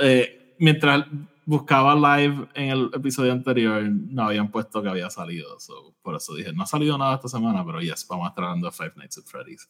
[0.01, 1.05] eh, mientras
[1.47, 5.57] buscaba live en el episodio anterior, no habían puesto que había salido.
[5.61, 8.43] so, por eso dije, no ha salido nada esta semana, pero yes, vamos a estar
[8.43, 9.69] hablando de Five Nights at Freddy's.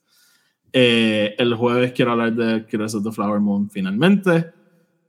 [0.74, 4.52] Eh, el jueves quiero hablar de Killers of the Flower Moon finalmente.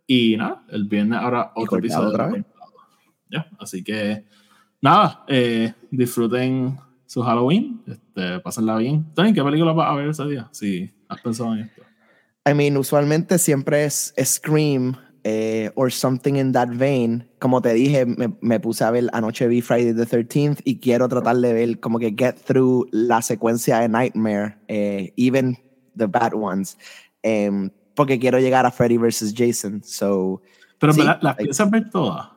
[0.06, 2.10] Y nada, el viernes ahora otro episodio.
[2.10, 2.44] otra vez.
[3.30, 4.26] Ya, así que
[4.82, 9.06] nada, eh, disfruten su Halloween, este, pásenla bien.
[9.14, 10.50] Tony, ¿qué película vas a ver ese día?
[10.52, 11.82] Si has pensado en esto.
[12.46, 14.96] I mean, usualmente siempre es Scream
[15.30, 17.28] eh, or something in that vein.
[17.38, 21.06] Como te dije, me, me puse a ver anoche vi Friday the 13th y quiero
[21.08, 25.58] tratar de ver como que get through la secuencia de Nightmare, eh, even
[25.96, 26.78] the bad ones,
[27.22, 29.34] em, porque quiero llegar a Freddy vs.
[29.36, 29.82] Jason.
[29.84, 30.40] So,
[30.78, 32.28] Pero Sí, las like- piensas ver todas.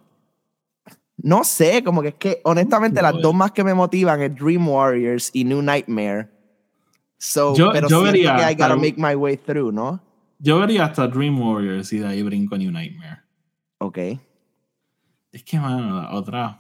[1.24, 3.24] No sé, como que es que honestamente las Joder.
[3.24, 6.28] dos más que me motivan es Dream Warriors y New Nightmare.
[7.20, 10.02] So, Yo- pero yo vería que I gotta make my way through, ¿no?
[10.44, 13.20] Yo vería hasta Dream Warriors y de ahí brinco a New Nightmare.
[13.78, 13.98] Ok.
[15.32, 16.60] Es que, mano, la otra.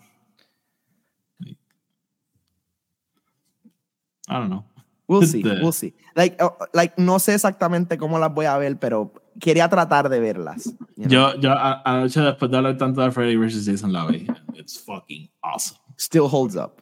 [4.27, 4.63] I don't know.
[5.07, 5.93] We'll see, we'll see.
[6.15, 10.19] Like, uh, like, no sé exactamente cómo las voy a ver, pero quería tratar de
[10.19, 10.65] verlas.
[10.95, 11.33] you know?
[11.33, 11.51] Yo, yo
[11.85, 13.65] anoche después de hablar tanto de Freddy vs.
[13.65, 14.27] Jason la vi.
[14.53, 15.79] It's fucking awesome.
[15.97, 16.81] Still holds up.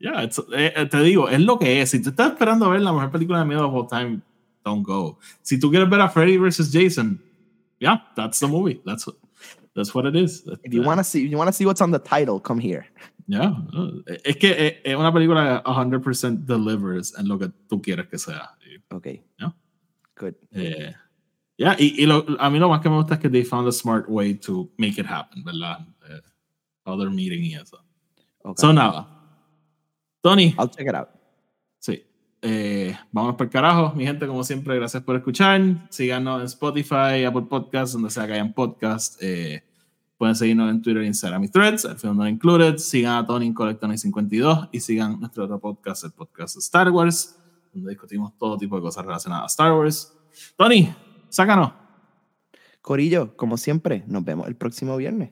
[0.00, 1.90] Yeah, it's- eh, eh, te digo, es lo que es.
[1.90, 4.20] Si tú estás esperando ver la mejor película de miedo of all time,
[4.64, 5.18] don't go.
[5.42, 7.20] Si tú quieres ver a Freddy versus Jason,
[7.80, 8.80] yeah, that's the movie.
[8.84, 9.06] That's,
[9.74, 10.42] that's what it is.
[10.64, 12.86] If you wanna see, if you wanna see what's on the title, come here.
[13.28, 13.54] Yeah,
[14.24, 18.50] es que eh, es una película 100% delivers en lo que tú quieres que sea.
[18.90, 19.06] Ok.
[19.38, 19.52] Yeah.
[20.16, 20.34] Good.
[20.52, 20.94] Yeah.
[21.56, 23.68] yeah, y, y lo- a mí lo más que me gusta es que they found
[23.68, 25.86] a smart way to make it happen, ¿verdad?
[26.10, 26.20] Eh,
[26.84, 27.78] other meeting y eso.
[28.44, 28.60] Okay.
[28.60, 29.06] So, nada.
[30.22, 31.08] Tony, I'll check it out.
[32.44, 35.60] Eh, vamos por carajo, mi gente, como siempre, gracias por escuchar.
[35.90, 39.16] Síganos en Spotify, Apple Podcasts, donde sea que hayan podcast.
[39.22, 39.62] Eh,
[40.18, 42.78] pueden seguirnos en Twitter, Instagram y Threads, el film not included.
[42.78, 47.38] Sigan a Tony en Colectonic52 y sigan nuestro otro podcast, el podcast Star Wars,
[47.72, 50.12] donde discutimos todo tipo de cosas relacionadas a Star Wars.
[50.56, 50.92] Tony,
[51.28, 51.72] sácanos.
[52.80, 55.30] Corillo, como siempre, nos vemos el próximo viernes.